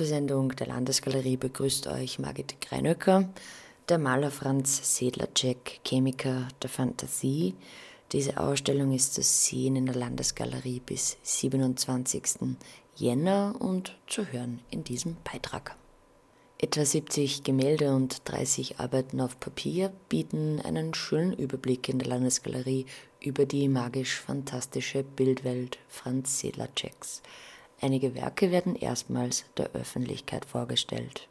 Zur 0.00 0.06
Sendung 0.06 0.56
der 0.56 0.68
Landesgalerie 0.68 1.36
begrüßt 1.36 1.86
euch 1.88 2.18
Margit 2.18 2.58
Greinöcker, 2.62 3.28
der 3.86 3.98
Maler 3.98 4.30
Franz 4.30 4.96
Sedlacek, 4.96 5.80
Chemiker 5.84 6.48
der 6.62 6.70
Fantasie. 6.70 7.54
Diese 8.10 8.38
Ausstellung 8.40 8.94
ist 8.94 9.12
zu 9.12 9.22
sehen 9.22 9.76
in 9.76 9.84
der 9.84 9.96
Landesgalerie 9.96 10.80
bis 10.80 11.18
27. 11.22 12.56
Jänner 12.96 13.56
und 13.58 13.94
zu 14.06 14.24
hören 14.24 14.60
in 14.70 14.84
diesem 14.84 15.18
Beitrag. 15.22 15.76
Etwa 16.56 16.82
70 16.82 17.44
Gemälde 17.44 17.94
und 17.94 18.22
30 18.24 18.80
Arbeiten 18.80 19.20
auf 19.20 19.38
Papier 19.38 19.92
bieten 20.08 20.62
einen 20.62 20.94
schönen 20.94 21.34
Überblick 21.34 21.90
in 21.90 21.98
der 21.98 22.08
Landesgalerie 22.08 22.86
über 23.20 23.44
die 23.44 23.68
magisch-fantastische 23.68 25.02
Bildwelt 25.02 25.76
Franz 25.88 26.40
Sedlaceks. 26.40 27.20
Einige 27.82 28.14
Werke 28.14 28.50
werden 28.50 28.76
erstmals 28.76 29.44
der 29.56 29.70
Öffentlichkeit 29.72 30.44
vorgestellt. 30.44 31.28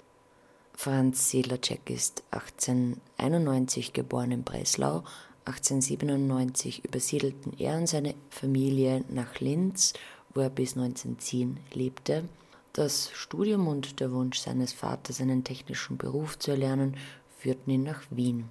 Franz 0.74 1.30
Sedlacek 1.30 1.90
ist 1.90 2.24
1891 2.32 3.94
geboren 3.94 4.32
in 4.32 4.44
Breslau. 4.44 5.04
1897 5.46 6.86
übersiedelten 6.86 7.54
er 7.60 7.78
und 7.78 7.88
seine 7.88 8.16
Familie 8.30 9.04
nach 9.10 9.40
Linz, 9.40 9.94
wo 10.34 10.42
er 10.42 10.50
bis 10.50 10.76
1910 10.76 11.58
lebte. 11.74 12.28
Das 12.74 13.12
Studium 13.14 13.68
und 13.68 14.00
der 14.00 14.12
Wunsch 14.12 14.40
seines 14.40 14.74
Vaters, 14.74 15.22
einen 15.22 15.44
technischen 15.44 15.98
Beruf 15.98 16.40
zu 16.40 16.52
erlernen, 16.52 16.98
führten 17.38 17.72
ihn 17.72 17.84
nach 17.84 18.04
Wien. 18.10 18.46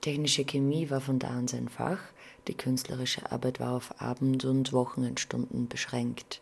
Technische 0.00 0.44
Chemie 0.44 0.90
war 0.90 1.00
von 1.00 1.18
da 1.18 1.28
an 1.28 1.46
sein 1.46 1.68
Fach, 1.68 2.00
die 2.48 2.54
künstlerische 2.54 3.30
Arbeit 3.30 3.60
war 3.60 3.74
auf 3.74 4.00
Abend- 4.00 4.44
und 4.44 4.72
Wochenendstunden 4.72 5.68
beschränkt. 5.68 6.40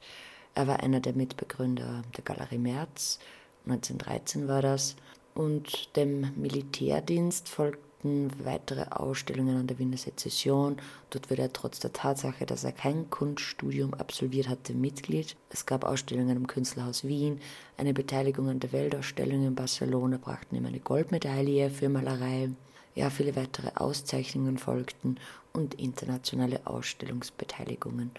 Er 0.58 0.66
war 0.66 0.80
einer 0.80 0.98
der 0.98 1.12
Mitbegründer 1.12 2.02
der 2.16 2.24
Galerie 2.24 2.58
Merz, 2.58 3.20
1913 3.66 4.48
war 4.48 4.60
das, 4.60 4.96
und 5.36 5.94
dem 5.94 6.32
Militärdienst 6.34 7.48
folgte 7.48 7.88
folgten 8.02 8.44
weitere 8.44 8.82
Ausstellungen 8.90 9.56
an 9.56 9.68
der 9.68 9.78
Wiener 9.78 9.96
Sezession. 9.96 10.78
Dort 11.10 11.30
wurde 11.30 11.42
er 11.42 11.52
trotz 11.52 11.78
der 11.78 11.92
Tatsache, 11.92 12.44
dass 12.44 12.64
er 12.64 12.72
kein 12.72 13.08
Kunststudium 13.08 13.94
absolviert 13.94 14.48
hatte, 14.48 14.74
Mitglied. 14.74 15.36
Es 15.48 15.64
gab 15.64 15.84
Ausstellungen 15.84 16.36
im 16.36 16.48
Künstlerhaus 16.48 17.04
Wien, 17.04 17.40
eine 17.76 17.94
Beteiligung 17.94 18.48
an 18.48 18.58
der 18.58 18.72
Weltausstellung 18.72 19.46
in 19.46 19.54
Barcelona 19.54 20.16
brachten 20.16 20.56
ihm 20.56 20.66
eine 20.66 20.80
Goldmedaille 20.80 21.70
für 21.70 21.88
Malerei. 21.88 22.50
Ja, 22.96 23.10
viele 23.10 23.36
weitere 23.36 23.70
Auszeichnungen 23.76 24.58
folgten 24.58 25.20
und 25.52 25.74
internationale 25.74 26.66
Ausstellungsbeteiligungen. 26.66 28.10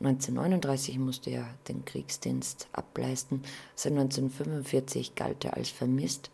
1939 0.00 0.98
musste 0.98 1.30
er 1.30 1.48
den 1.68 1.84
Kriegsdienst 1.84 2.68
ableisten. 2.72 3.42
Seit 3.74 3.92
1945 3.92 5.14
galt 5.14 5.44
er 5.44 5.56
als 5.56 5.70
vermisst 5.70 6.30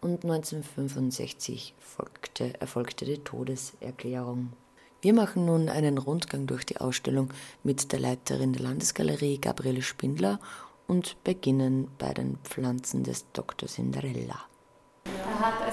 und 0.00 0.24
1965 0.24 1.74
folgte, 1.78 2.58
erfolgte 2.60 3.04
die 3.04 3.18
Todeserklärung. 3.18 4.52
Wir 5.02 5.12
machen 5.12 5.44
nun 5.44 5.68
einen 5.68 5.98
Rundgang 5.98 6.46
durch 6.46 6.64
die 6.64 6.78
Ausstellung 6.78 7.30
mit 7.62 7.92
der 7.92 8.00
Leiterin 8.00 8.52
der 8.52 8.62
Landesgalerie 8.62 9.38
Gabriele 9.38 9.82
Spindler 9.82 10.40
und 10.86 11.16
beginnen 11.24 11.88
bei 11.98 12.14
den 12.14 12.38
Pflanzen 12.44 13.02
des 13.02 13.26
Dr. 13.32 13.68
Cinderella. 13.68 14.51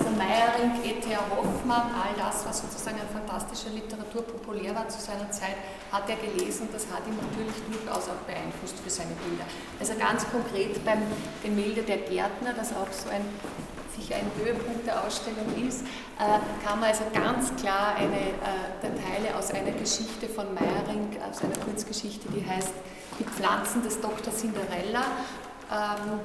Also 0.09 0.17
Meyering, 0.17 0.83
E.T.A. 0.83 1.19
Hoffmann, 1.29 1.91
all 1.93 2.13
das, 2.17 2.45
was 2.45 2.61
sozusagen 2.61 2.97
an 2.99 3.07
fantastischer 3.13 3.69
Literatur 3.69 4.23
populär 4.23 4.73
war 4.73 4.87
zu 4.87 4.99
seiner 4.99 5.29
Zeit, 5.29 5.55
hat 5.91 6.09
er 6.09 6.15
gelesen 6.15 6.67
und 6.67 6.73
das 6.73 6.87
hat 6.91 7.05
ihn 7.05 7.15
natürlich 7.15 7.53
durchaus 7.69 8.09
auch 8.09 8.25
beeinflusst 8.25 8.79
für 8.79 8.89
seine 8.89 9.13
Bilder. 9.21 9.45
Also 9.79 9.93
ganz 9.99 10.25
konkret 10.29 10.83
beim 10.83 11.03
Gemälde 11.43 11.83
Der 11.83 11.97
Gärtner, 11.97 12.53
das 12.55 12.71
auch 12.71 12.89
so 12.91 13.09
ein 13.09 13.21
sicher 13.95 14.15
ein 14.15 14.31
Höhepunkt 14.43 14.87
der 14.87 15.03
Ausstellung 15.03 15.45
ist, 15.67 15.81
äh, 16.17 16.39
kann 16.65 16.79
man 16.79 16.89
also 16.89 17.03
ganz 17.13 17.53
klar 17.55 17.95
eine 17.95 18.33
äh, 18.33 18.81
Teile 18.81 19.35
aus 19.37 19.51
einer 19.51 19.71
Geschichte 19.71 20.27
von 20.27 20.53
Meyering, 20.53 21.17
aus 21.29 21.43
einer 21.43 21.57
Kurzgeschichte, 21.57 22.27
die 22.29 22.47
heißt 22.49 22.73
Die 23.19 23.25
Pflanzen 23.25 23.83
des 23.83 23.99
Dr. 24.01 24.33
Cinderella, 24.33 25.03
ähm, 25.69 26.19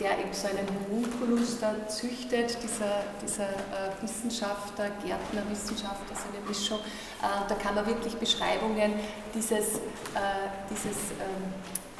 der 0.00 0.18
eben 0.18 0.32
so 0.32 0.48
einen 0.48 0.66
Homunculus 0.68 1.60
da 1.60 1.74
züchtet, 1.88 2.56
dieser, 2.62 3.04
dieser 3.22 3.48
äh, 3.48 4.02
Wissenschaftler, 4.02 4.90
Gärtner, 5.04 5.42
Wissenschaftler, 5.50 6.16
so 6.16 6.36
eine 6.36 6.46
Mischung. 6.48 6.78
Äh, 6.78 7.48
da 7.48 7.54
kann 7.54 7.74
man 7.74 7.86
wirklich 7.86 8.14
Beschreibungen 8.16 8.94
dieses, 9.34 9.76
äh, 9.76 10.50
dieses 10.70 11.12
ähm, 11.20 11.54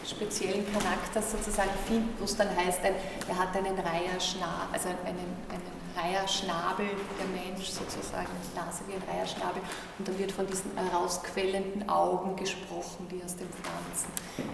speziellen 0.04 0.64
Charakters 0.72 1.32
sozusagen 1.32 1.70
finden, 1.86 2.12
wo 2.18 2.24
es 2.24 2.36
dann 2.36 2.48
heißt, 2.48 2.80
ein, 2.82 2.94
er 3.28 3.38
hat 3.38 3.56
einen 3.56 3.78
Reiherschnabel, 3.78 4.68
also 4.72 4.88
einen, 4.88 5.36
einen 5.48 5.74
Reiherschnabel, 5.96 6.86
der 7.18 7.26
Mensch 7.28 7.68
sozusagen, 7.68 8.26
Nase 8.54 8.82
wie 8.88 8.94
ein 8.94 9.02
Reiherschnabel, 9.08 9.62
und 9.98 10.08
dann 10.08 10.18
wird 10.18 10.32
von 10.32 10.46
diesen 10.46 10.76
herausquellenden 10.76 11.88
Augen 11.88 12.34
gesprochen, 12.36 13.06
die 13.10 13.22
aus 13.24 13.36
den 13.36 13.48
Pflanzen. 13.48 14.10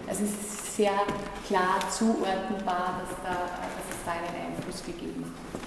Also 0.06 0.24
es 0.24 0.30
ist 0.30 0.59
sehr 0.80 1.04
klar 1.46 1.78
zuordnenbar, 1.90 3.02
dass, 3.02 3.14
da, 3.22 3.36
dass 3.36 3.86
es 3.90 4.02
da 4.06 4.12
einen 4.12 4.56
Einfluss 4.56 4.82
gegeben 4.82 5.26
hat. 5.26 5.60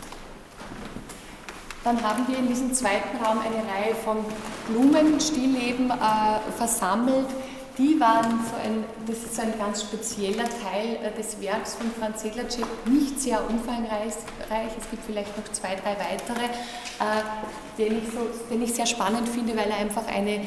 Dann 1.83 2.01
haben 2.01 2.27
wir 2.27 2.39
in 2.39 2.47
diesem 2.47 2.73
zweiten 2.73 3.23
Raum 3.23 3.37
eine 3.37 3.57
Reihe 3.57 3.93
von 3.93 4.25
Blumenstillleben 4.69 5.91
äh, 5.91 6.51
versammelt, 6.57 7.27
die 7.77 7.99
waren 7.99 8.39
so 8.45 8.55
ein, 8.63 8.83
das 9.07 9.17
ist 9.23 9.39
ein 9.39 9.57
ganz 9.57 9.81
spezieller 9.81 10.43
Teil 10.43 10.97
äh, 11.03 11.17
des 11.17 11.41
Werks 11.41 11.75
von 11.75 11.89
Franz 11.91 12.21
Sedlacek, 12.21 12.65
nicht 12.85 13.19
sehr 13.19 13.39
umfangreich. 13.49 14.13
Es 14.77 14.89
gibt 14.89 15.03
vielleicht 15.05 15.35
noch 15.35 15.51
zwei, 15.51 15.75
drei 15.75 15.95
weitere, 15.97 16.45
äh, 16.45 17.77
den, 17.77 17.97
ich 17.97 18.13
so, 18.13 18.27
den 18.49 18.61
ich 18.61 18.73
sehr 18.73 18.85
spannend 18.85 19.27
finde, 19.27 19.55
weil 19.57 19.69
er 19.69 19.77
einfach 19.77 20.07
eine 20.07 20.35
äh, 20.35 20.45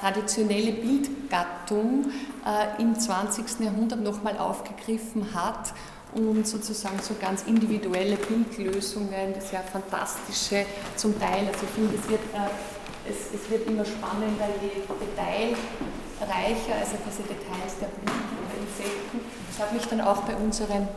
traditionelle 0.00 0.72
Bildgattung 0.72 2.06
im 2.78 2.96
20. 2.96 3.58
Jahrhundert 3.58 4.00
nochmal 4.04 4.38
aufgegriffen 4.38 5.34
hat 5.34 5.74
und 6.14 6.46
sozusagen 6.46 7.00
so 7.02 7.14
ganz 7.20 7.42
individuelle 7.42 8.14
Bildlösungen, 8.14 9.34
sehr 9.40 9.62
fantastische 9.62 10.64
zum 10.94 11.18
Teil. 11.18 11.48
Also 11.48 11.64
ich 11.64 11.70
finde, 11.74 11.96
es 11.96 12.08
wird, 12.08 12.20
es, 13.10 13.34
es 13.34 13.50
wird 13.50 13.66
immer 13.66 13.84
spannender, 13.84 14.46
je 14.62 14.68
Detail 14.68 15.56
reicher, 16.20 16.78
also 16.78 16.96
diese 17.06 17.22
Details 17.22 17.78
der 17.80 17.88
Blüten 17.88 18.36
oder 18.44 18.56
Insekten. 18.60 19.20
Ich 19.52 19.60
habe 19.60 19.74
mich 19.74 19.86
dann 19.86 20.00
auch 20.00 20.22
bei, 20.22 20.34
unseren, 20.36 20.88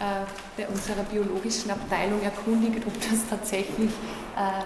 äh, 0.00 0.24
bei 0.56 0.68
unserer 0.68 1.02
biologischen 1.04 1.70
Abteilung 1.70 2.22
erkundigt, 2.22 2.86
ob 2.86 2.94
das 2.94 3.28
tatsächlich 3.28 3.90
äh, 4.36 4.64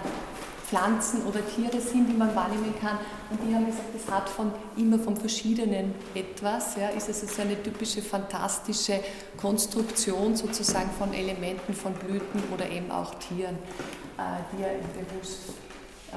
Pflanzen 0.67 1.25
oder 1.25 1.39
Tiere 1.47 1.79
sind, 1.79 2.09
die 2.09 2.13
man 2.13 2.35
wahrnehmen 2.35 2.73
kann. 2.81 2.97
Und 3.29 3.39
die 3.41 3.55
haben 3.55 3.65
gesagt, 3.65 3.87
es 3.95 4.11
hat 4.11 4.27
von 4.27 4.51
immer 4.75 4.99
von 4.99 5.15
verschiedenen 5.15 5.95
etwas. 6.13 6.75
Ja, 6.75 6.89
ist 6.89 7.07
es 7.07 7.23
also 7.23 7.41
eine 7.41 7.61
typische 7.63 8.01
fantastische 8.01 8.99
Konstruktion 9.37 10.35
sozusagen 10.35 10.89
von 10.97 11.13
Elementen 11.13 11.73
von 11.73 11.93
Blüten 11.93 12.43
oder 12.53 12.69
eben 12.69 12.91
auch 12.91 13.15
Tieren, 13.15 13.55
äh, 14.17 14.21
die 14.51 14.63
er 14.63 14.73
im 14.73 15.07
bewusst 15.07 15.53
äh, 16.11 16.15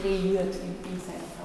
kreiert 0.00 0.54
in, 0.56 0.92
in 0.92 1.00
seiner 1.00 1.41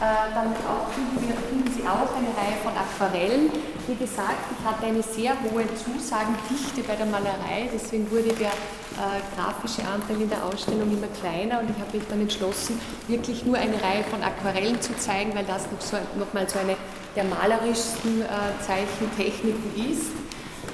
dann 0.00 0.48
auch, 0.66 0.88
finden, 0.92 1.26
wir, 1.26 1.34
finden 1.36 1.70
Sie 1.72 1.82
auch 1.82 2.10
eine 2.16 2.28
Reihe 2.34 2.58
von 2.62 2.72
Aquarellen. 2.72 3.50
Wie 3.86 3.94
gesagt, 3.94 4.50
ich 4.50 4.66
hatte 4.66 4.86
eine 4.86 5.02
sehr 5.02 5.32
hohe 5.44 5.64
Zusagendichte 5.76 6.82
bei 6.86 6.96
der 6.96 7.06
Malerei, 7.06 7.68
deswegen 7.72 8.10
wurde 8.10 8.32
der 8.32 8.48
äh, 8.48 9.20
grafische 9.36 9.82
Anteil 9.86 10.22
in 10.22 10.30
der 10.30 10.44
Ausstellung 10.44 10.90
immer 10.90 11.08
kleiner 11.20 11.60
und 11.60 11.68
ich 11.68 11.76
habe 11.76 11.96
mich 11.96 12.06
dann 12.08 12.20
entschlossen, 12.20 12.80
wirklich 13.08 13.44
nur 13.44 13.56
eine 13.56 13.74
Reihe 13.74 14.04
von 14.04 14.22
Aquarellen 14.22 14.80
zu 14.80 14.96
zeigen, 14.96 15.34
weil 15.34 15.44
das 15.44 15.70
noch, 15.70 15.80
so, 15.80 15.96
noch 16.18 16.32
mal 16.32 16.48
so 16.48 16.58
eine 16.58 16.76
der 17.16 17.24
malerischsten 17.24 18.22
äh, 18.22 18.26
Zeichentechniken 18.64 19.90
ist. 19.90 20.10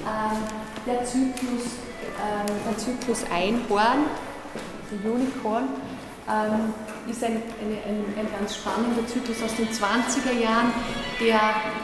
Ähm, 0.05 0.37
der, 0.85 1.03
Zyklus, 1.03 1.77
äh, 2.17 2.69
der 2.69 2.77
Zyklus 2.77 3.23
Einhorn, 3.31 4.05
die 4.91 5.07
Unicorn, 5.07 5.69
ähm, 6.31 6.73
ist 7.09 7.23
ein, 7.23 7.41
eine, 7.61 7.75
ein, 7.83 8.05
ein, 8.17 8.27
ganz 8.31 8.55
spannender 8.55 9.05
Zyklus 9.07 9.43
aus 9.43 9.55
den 9.55 9.67
20er 9.67 10.39
Jahren, 10.39 10.71
der 11.19 11.39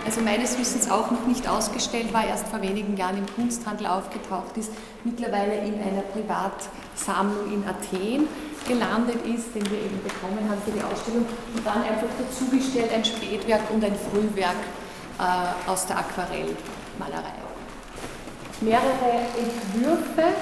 also 0.06 0.22
meines 0.22 0.58
Wissens 0.58 0.90
auch 0.90 1.12
noch 1.12 1.26
nicht 1.28 1.48
ausgestellt 1.48 2.14
war, 2.14 2.26
erst 2.26 2.48
vor 2.48 2.62
wenigen 2.62 2.96
Jahren 2.96 3.18
im 3.18 3.26
Kunsthandel 3.36 3.88
aufgetaucht 3.88 4.56
ist, 4.56 4.72
mittlerweile 5.04 5.58
in 5.66 5.76
einer 5.82 6.02
Privatsammlung 6.14 7.52
in 7.52 7.64
Athen 7.68 8.28
gelandet 8.68 9.26
ist, 9.26 9.56
den 9.56 9.70
wir 9.70 9.80
eben 9.80 10.02
bekommen 10.04 10.48
haben 10.50 10.62
für 10.64 10.72
die 10.72 10.84
Ausstellung 10.84 11.26
und 11.56 11.66
dann 11.66 11.84
einfach 11.84 12.08
dazugestellt 12.20 12.92
ein 12.94 13.04
Spätwerk 13.04 13.70
und 13.72 13.84
ein 13.84 13.96
Frühwerk 13.96 14.56
äh, 15.20 15.70
aus 15.70 15.86
der 15.88 16.00
Aquarellmalerei. 16.00 17.34
Mehrere 18.62 19.28
Entwürfe 19.38 20.34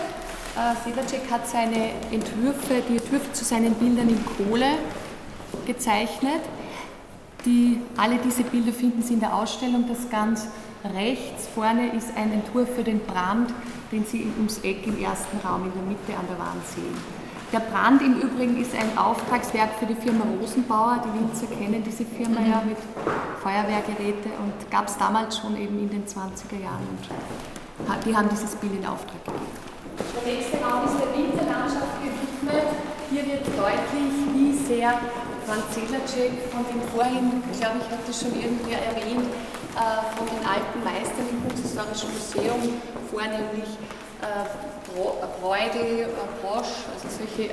äh, 0.56 0.76
Sedlacek 0.84 1.30
hat 1.30 1.48
seine 1.48 1.90
Entwürfe, 2.12 2.82
die 2.90 2.98
Entwürfe 2.98 3.32
zu 3.34 3.44
seinen 3.44 3.74
Bildern 3.76 4.10
in 4.10 4.20
Kohle 4.26 4.78
gezeichnet. 5.66 6.42
Die, 7.46 7.80
alle 7.98 8.18
diese 8.18 8.44
Bilder 8.44 8.74
finden 8.74 9.04
Sie 9.04 9.14
in 9.14 9.20
der 9.20 9.36
Ausstellung. 9.36 9.86
Das 9.88 10.10
ganz 10.10 10.48
rechts 10.84 11.48
vorne 11.54 11.96
ist 11.96 12.10
ein 12.16 12.32
Entwurf 12.32 12.70
für 12.76 12.84
den 12.84 13.00
Brand, 13.02 13.54
den 13.92 14.06
Sie 14.06 14.28
ums 14.38 14.60
Eck 14.60 14.88
im 14.88 15.02
ersten 15.02 15.38
Raum 15.46 15.66
in 15.66 15.74
der 15.74 15.84
Mitte 15.84 16.20
an 16.20 16.26
der 16.28 16.40
Wand 16.40 16.66
sehen. 16.74 17.26
Der 17.54 17.60
Brand 17.60 18.02
im 18.02 18.20
Übrigen 18.20 18.60
ist 18.60 18.74
ein 18.74 18.98
Auftragswerk 18.98 19.76
für 19.80 19.86
die 19.86 19.96
Firma 19.96 20.26
Rosenbauer. 20.42 21.04
Die 21.06 21.20
Winzer 21.20 21.46
kennen 21.56 21.84
diese 21.84 22.04
Firma 22.04 22.42
ja 22.42 22.64
mit 22.66 22.78
Feuerwehrgeräte 23.42 24.30
und 24.44 24.72
gab 24.72 24.88
es 24.88 24.98
damals 24.98 25.38
schon 25.38 25.56
eben 25.56 25.80
in 25.80 25.90
den 25.90 26.06
20er 26.06 26.62
Jahren. 26.62 26.88
Und 27.88 28.06
die 28.06 28.16
haben 28.16 28.28
dieses 28.30 28.56
Bild 28.56 28.74
in 28.74 28.86
Auftrag 28.86 29.24
gegeben. 29.24 29.75
Der 29.98 30.34
nächste 30.34 30.58
Raum 30.58 30.86
ist 30.86 30.98
der 31.00 31.12
Winterlandschaft 31.16 32.02
gewidmet. 32.04 32.68
Hier 33.10 33.26
wird 33.26 33.46
deutlich, 33.48 34.14
wie 34.34 34.54
sehr 34.54 35.00
Franz 35.46 35.64
Sedlacek 35.74 36.32
von 36.52 36.66
dem 36.68 36.82
vorhin, 36.94 37.44
glaube 37.60 37.78
ich, 37.80 37.88
hat 37.92 38.02
das 38.08 38.22
schon 38.22 38.34
irgendwer 38.36 38.80
erwähnt, 38.82 39.30
äh, 39.76 40.18
von 40.18 40.26
den 40.28 40.44
alten 40.46 40.84
Meistern 40.84 41.26
im 41.30 41.48
Kunsthistorischen 41.48 42.10
Museum, 42.14 42.82
vornehmlich 43.12 43.70
Bruegel, 45.40 46.10
Brosch, 46.42 46.74
also 46.92 47.08
solche 47.20 47.52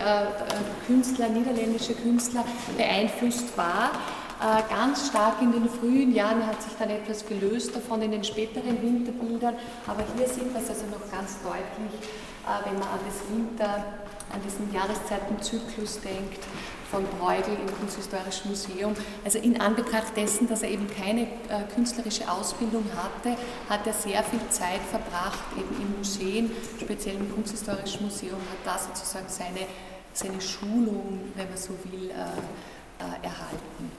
Künstler, 0.86 1.28
niederländische 1.28 1.92
Künstler 1.92 2.44
beeinflusst 2.78 3.56
war. 3.58 3.90
Ganz 4.70 5.08
stark 5.08 5.42
in 5.42 5.52
den 5.52 5.68
frühen 5.68 6.14
Jahren 6.14 6.46
hat 6.46 6.62
sich 6.62 6.72
dann 6.78 6.88
etwas 6.88 7.26
gelöst 7.26 7.76
davon 7.76 8.00
in 8.00 8.12
den 8.12 8.24
späteren 8.24 8.80
Winterbildern, 8.80 9.54
aber 9.86 10.02
hier 10.16 10.26
sieht 10.26 10.50
man 10.52 10.62
es 10.62 10.70
also 10.70 10.86
noch 10.86 11.10
ganz 11.10 11.36
deutlich, 11.42 12.08
wenn 12.64 12.78
man 12.78 12.88
an 12.88 13.00
das 13.06 13.28
Winter, 13.28 13.84
an 14.32 14.40
diesen 14.44 14.72
Jahreszeitenzyklus 14.72 16.00
denkt, 16.00 16.44
von 16.90 17.04
Bruegel 17.18 17.56
im 17.58 17.74
Kunsthistorischen 17.78 18.50
Museum. 18.50 18.94
Also 19.24 19.38
in 19.38 19.58
Anbetracht 19.58 20.14
dessen, 20.14 20.46
dass 20.46 20.62
er 20.62 20.68
eben 20.68 20.86
keine 20.88 21.22
äh, 21.22 21.64
künstlerische 21.74 22.30
Ausbildung 22.30 22.84
hatte, 22.94 23.38
hat 23.68 23.86
er 23.86 23.94
sehr 23.94 24.22
viel 24.24 24.46
Zeit 24.50 24.80
verbracht 24.90 25.40
eben 25.56 25.74
in 25.80 25.96
Museen, 25.96 26.50
speziell 26.78 27.16
im 27.16 27.34
Kunsthistorischen 27.34 28.02
Museum, 28.02 28.36
hat 28.36 28.66
da 28.66 28.78
sozusagen 28.78 29.28
seine, 29.28 29.66
seine 30.12 30.40
Schulung, 30.40 31.32
wenn 31.34 31.48
man 31.48 31.56
so 31.56 31.70
will, 31.84 32.10
äh, 32.10 32.14
äh, 32.14 33.24
erhalten. 33.24 33.90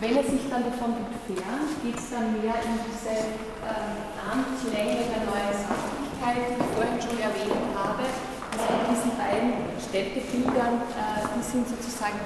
Wenn 0.00 0.16
er 0.16 0.24
sich 0.24 0.44
dann 0.50 0.64
davon 0.64 0.92
entfernt, 0.92 1.72
geht 1.82 1.96
es 1.96 2.10
dann 2.10 2.36
mehr 2.42 2.56
in 2.60 2.76
diese 2.84 3.16
äh, 3.64 3.96
Anklänge 4.28 5.08
der 5.08 5.22
neuen 5.24 5.56
Sachlichkeit, 5.56 6.52
die 6.52 6.60
ich 6.60 6.70
vorhin 6.76 7.00
schon 7.00 7.18
erwähnt 7.18 7.72
habe 7.74 8.04
also 8.56 8.72
in 8.72 8.82
diesen 8.88 9.12
beiden 9.16 9.52
Städtebildern, 9.76 10.80
äh, 10.96 11.20
die 11.36 11.44
sind 11.44 11.68
sozusagen 11.68 12.18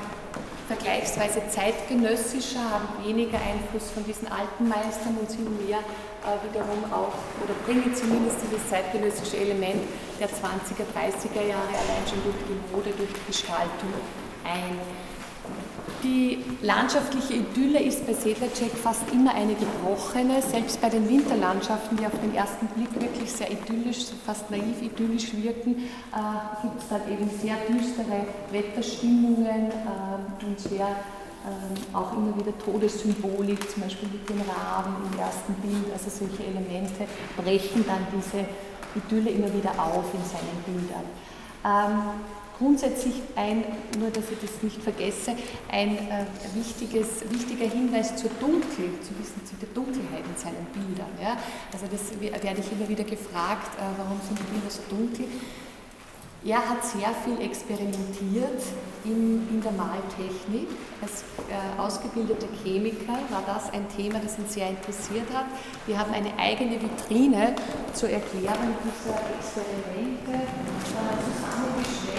vergleichsweise 0.68 1.42
zeitgenössischer, 1.50 2.62
haben 2.62 3.02
weniger 3.02 3.38
Einfluss 3.42 3.90
von 3.90 4.04
diesen 4.06 4.30
alten 4.30 4.68
Meistern 4.68 5.18
und 5.18 5.28
sind 5.28 5.50
mehr 5.66 5.82
äh, 6.22 6.38
wiederum 6.46 6.86
auch, 6.94 7.18
oder 7.42 7.54
bringen 7.66 7.90
zumindest 7.94 8.38
dieses 8.46 8.62
zeitgenössische 8.70 9.38
Element 9.38 9.82
der 10.20 10.28
20er, 10.28 10.86
30er 10.94 11.42
Jahre 11.42 11.74
allein 11.74 12.04
schon 12.06 12.22
durch 12.22 12.38
die 12.46 12.58
Mode, 12.70 12.94
durch 12.94 13.10
die 13.10 13.26
Gestaltung 13.26 13.90
ein. 14.44 14.78
Die 16.02 16.42
landschaftliche 16.62 17.34
Idylle 17.34 17.80
ist 17.80 18.06
bei 18.06 18.14
Sedlacek 18.14 18.72
fast 18.72 19.02
immer 19.12 19.34
eine 19.34 19.54
gebrochene. 19.54 20.40
Selbst 20.40 20.80
bei 20.80 20.88
den 20.88 21.08
Winterlandschaften, 21.08 21.96
die 21.98 22.06
auf 22.06 22.18
den 22.22 22.34
ersten 22.34 22.66
Blick 22.68 22.88
wirklich 23.00 23.30
sehr 23.30 23.50
idyllisch, 23.50 24.06
fast 24.24 24.50
naiv 24.50 24.80
idyllisch 24.80 25.34
wirken, 25.34 25.76
äh, 25.76 26.62
gibt 26.62 26.82
es 26.82 26.88
dann 26.88 27.02
eben 27.10 27.28
sehr 27.28 27.56
düstere 27.68 28.26
Wetterstimmungen 28.50 29.70
äh, 29.70 30.44
und 30.46 30.58
sehr 30.58 30.86
äh, 30.86 31.96
auch 31.96 32.12
immer 32.16 32.34
wieder 32.36 32.56
Todessymbolik, 32.58 33.70
zum 33.70 33.82
Beispiel 33.82 34.08
mit 34.08 34.28
den 34.28 34.40
Raben 34.40 34.96
im 35.12 35.18
ersten 35.18 35.54
Bild. 35.54 35.92
Also 35.92 36.10
solche 36.10 36.44
Elemente 36.44 37.06
brechen 37.36 37.84
dann 37.86 38.06
diese 38.14 38.46
Idylle 38.94 39.30
immer 39.30 39.52
wieder 39.52 39.72
auf 39.78 40.04
in 40.14 40.24
seinen 40.24 40.64
Bildern. 40.66 41.04
Ähm, 41.64 42.39
grundsätzlich 42.60 43.14
ein, 43.36 43.64
nur 43.98 44.10
dass 44.10 44.24
ich 44.30 44.38
das 44.38 44.62
nicht 44.62 44.82
vergesse, 44.82 45.32
ein 45.72 45.96
äh, 45.96 46.26
wichtiges, 46.54 47.24
wichtiger 47.30 47.64
Hinweis 47.64 48.14
zur 48.16 48.30
Dunkel, 48.38 48.92
zu, 49.00 49.16
wissen, 49.18 49.40
zu 49.48 49.56
der 49.56 49.68
Dunkelheit 49.74 50.24
in 50.28 50.36
seinen 50.36 50.66
Bildern. 50.74 51.08
Ja? 51.20 51.38
Also 51.72 51.86
das 51.90 52.20
werde 52.20 52.60
ich 52.60 52.72
immer 52.72 52.88
wieder 52.88 53.04
gefragt, 53.04 53.74
äh, 53.78 53.82
warum 53.96 54.20
sind 54.28 54.38
die 54.38 54.52
Bilder 54.52 54.70
so 54.70 54.82
dunkel? 54.90 55.24
Er 56.42 56.56
hat 56.56 56.82
sehr 56.82 57.12
viel 57.22 57.38
experimentiert 57.44 58.62
in, 59.04 59.46
in 59.50 59.60
der 59.62 59.72
Maltechnik. 59.72 60.68
Als 61.02 61.22
äh, 61.48 61.78
ausgebildeter 61.78 62.46
Chemiker 62.62 63.18
war 63.28 63.42
das 63.46 63.70
ein 63.74 63.86
Thema, 63.94 64.20
das 64.20 64.38
ihn 64.38 64.48
sehr 64.48 64.70
interessiert 64.70 65.28
hat. 65.34 65.44
Wir 65.86 65.98
haben 65.98 66.12
eine 66.14 66.32
eigene 66.38 66.80
Vitrine 66.80 67.54
zur 67.92 68.08
Erklärung 68.08 68.74
dieser 68.84 69.20
Experimente 69.36 70.32
äh, 70.32 70.80
zusammengestellt. 70.86 72.09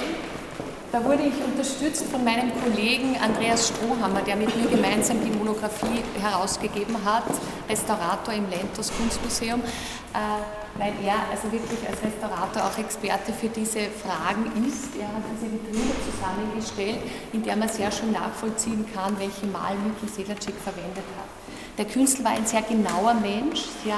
Da 0.91 1.01
wurde 1.05 1.23
ich 1.23 1.33
unterstützt 1.41 2.03
von 2.11 2.21
meinem 2.25 2.51
Kollegen 2.61 3.15
Andreas 3.23 3.69
Strohhammer, 3.69 4.23
der 4.23 4.35
mit 4.35 4.53
mir 4.57 4.69
gemeinsam 4.69 5.23
die 5.23 5.31
Monographie 5.31 6.03
herausgegeben 6.19 6.97
hat, 7.05 7.23
Restaurator 7.69 8.33
im 8.33 8.49
Lentos 8.49 8.91
Kunstmuseum, 8.97 9.61
äh, 9.61 10.77
weil 10.77 10.91
er 11.05 11.15
also 11.31 11.49
wirklich 11.49 11.79
als 11.87 12.03
Restaurator 12.03 12.63
auch 12.65 12.77
Experte 12.77 13.31
für 13.31 13.47
diese 13.47 13.87
Fragen 14.03 14.51
ist. 14.67 14.89
Er 14.99 15.07
hat 15.07 15.23
diese 15.31 15.49
Vitrine 15.53 15.95
zusammengestellt, 16.11 16.99
in 17.31 17.41
der 17.41 17.55
man 17.55 17.69
sehr 17.69 17.89
schön 17.89 18.11
nachvollziehen 18.11 18.85
kann, 18.93 19.17
welche 19.17 19.45
Malmittel 19.45 20.09
Sedlacek 20.09 20.55
verwendet 20.61 21.07
hat. 21.15 21.77
Der 21.77 21.85
Künstler 21.85 22.25
war 22.25 22.31
ein 22.31 22.45
sehr 22.45 22.63
genauer 22.63 23.13
Mensch, 23.13 23.61
sehr 23.85 23.95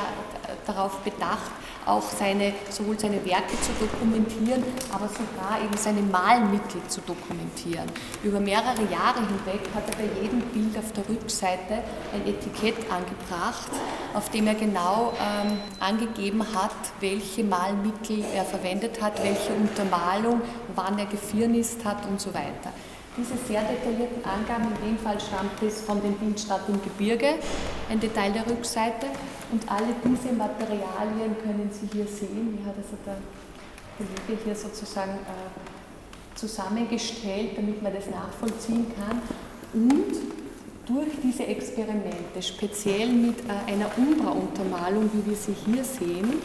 darauf 0.68 1.00
bedacht, 1.00 1.51
auch 1.86 2.04
seine, 2.04 2.54
sowohl 2.70 3.00
seine 3.00 3.24
Werke 3.26 3.60
zu 3.62 3.72
dokumentieren, 3.80 4.64
aber 4.92 5.08
sogar 5.08 5.62
eben 5.64 5.76
seine 5.78 6.02
Malmittel 6.02 6.82
zu 6.88 7.02
dokumentieren. 7.02 7.90
Über 8.24 8.40
mehrere 8.40 8.84
Jahre 8.92 9.20
hinweg 9.20 9.62
hat 9.74 9.90
er 9.90 9.96
bei 9.98 10.22
jedem 10.22 10.42
Bild 10.42 10.78
auf 10.78 10.92
der 10.94 11.08
Rückseite 11.10 11.84
ein 12.14 12.28
Etikett 12.28 12.78
angebracht, 12.92 13.70
auf 14.14 14.30
dem 14.30 14.48
er 14.48 14.56
genau 14.56 15.14
ähm, 15.20 15.58
angegeben 15.80 16.44
hat, 16.54 16.76
welche 17.00 17.44
Malmittel 17.44 18.24
er 18.36 18.46
verwendet 18.46 19.02
hat, 19.02 19.24
welche 19.24 19.54
Untermalung, 19.54 20.42
wann 20.76 20.98
er 21.00 21.06
gefirnist 21.06 21.84
hat 21.86 22.06
und 22.06 22.20
so 22.20 22.34
weiter. 22.34 22.72
Diese 23.15 23.38
sehr 23.48 23.62
detaillierten 23.62 24.25
Angaben, 24.25 24.74
in 24.75 24.89
dem 24.89 24.98
Fall 24.98 25.19
stammt 25.19 25.62
es 25.62 25.81
von 25.81 26.01
dem 26.01 26.13
Bild 26.13 26.39
Stadt 26.39 26.62
im 26.68 26.81
Gebirge, 26.81 27.36
ein 27.89 28.00
Detail 28.00 28.31
der 28.31 28.48
Rückseite. 28.50 29.06
Und 29.51 29.69
alle 29.69 29.94
diese 30.04 30.33
Materialien 30.33 31.38
können 31.44 31.69
Sie 31.71 31.88
hier 31.93 32.08
sehen. 32.08 32.58
Wie 32.58 32.65
hat 32.65 32.75
also 32.75 32.98
der 33.05 33.17
Kollege 33.98 34.43
hier 34.43 34.55
sozusagen 34.55 35.12
äh, 35.12 36.36
zusammengestellt, 36.36 37.51
damit 37.55 37.84
man 37.84 37.93
das 37.93 38.10
nachvollziehen 38.10 38.88
kann. 38.98 39.22
Und 39.74 40.15
durch 40.88 41.12
diese 41.24 41.46
Experimente, 41.46 42.41
speziell 42.41 43.10
mit 43.10 43.39
äh, 43.41 43.72
einer 43.72 43.91
Umbra-Untermalung, 43.96 45.10
wie 45.13 45.29
wir 45.29 45.38
sie 45.38 45.55
hier 45.65 45.84
sehen, 45.84 46.41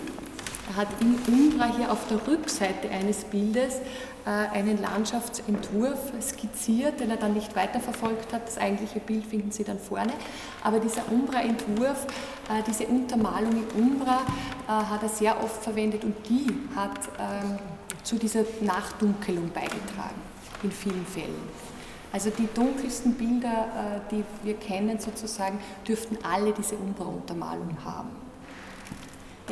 hat 0.77 0.89
in 1.01 1.19
Umbra 1.27 1.67
hier 1.77 1.91
auf 1.91 2.07
der 2.09 2.27
Rückseite 2.27 2.91
eines 2.91 3.25
Bildes 3.25 3.81
äh, 4.29 4.31
einen 4.31 4.81
Landschaftsentwurf 4.83 6.13
skizziert, 6.21 7.01
den 7.01 7.11
er 7.11 7.17
dann 7.17 7.33
nicht 7.33 7.57
weiterverfolgt 7.57 8.33
hat. 8.33 8.47
Das 8.47 8.59
eigentliche 8.59 9.01
Bild 9.01 9.25
finden 9.25 9.51
Sie 9.51 9.65
dann 9.65 9.79
vorne. 9.79 10.13
Aber 10.63 10.81
dieser 10.81 11.11
Umbra-Entwurf, 11.11 12.07
äh, 12.51 12.63
diese 12.67 12.87
Untermalung 12.87 13.53
in 13.53 13.83
Umbra, 13.83 14.21
äh, 14.67 14.71
hat 14.71 15.03
er 15.03 15.09
sehr 15.09 15.43
oft 15.43 15.63
verwendet 15.63 16.05
und 16.05 16.15
die 16.29 16.47
hat 16.77 16.99
ähm, 17.19 17.59
zu 18.03 18.17
dieser 18.17 18.45
Nachdunkelung 18.61 19.51
beigetragen, 19.51 20.21
in 20.63 20.73
vielen 20.73 21.07
Fällen. 21.07 21.69
Also 22.13 22.31
die 22.31 22.49
dunkelsten 22.55 23.15
Bilder, 23.15 24.01
die 24.11 24.25
wir 24.43 24.55
kennen 24.55 24.99
sozusagen, 24.99 25.59
dürften 25.87 26.17
alle 26.23 26.55
diese 26.55 26.75
Umbra-Untermalung 26.77 27.77
haben. 27.85 28.28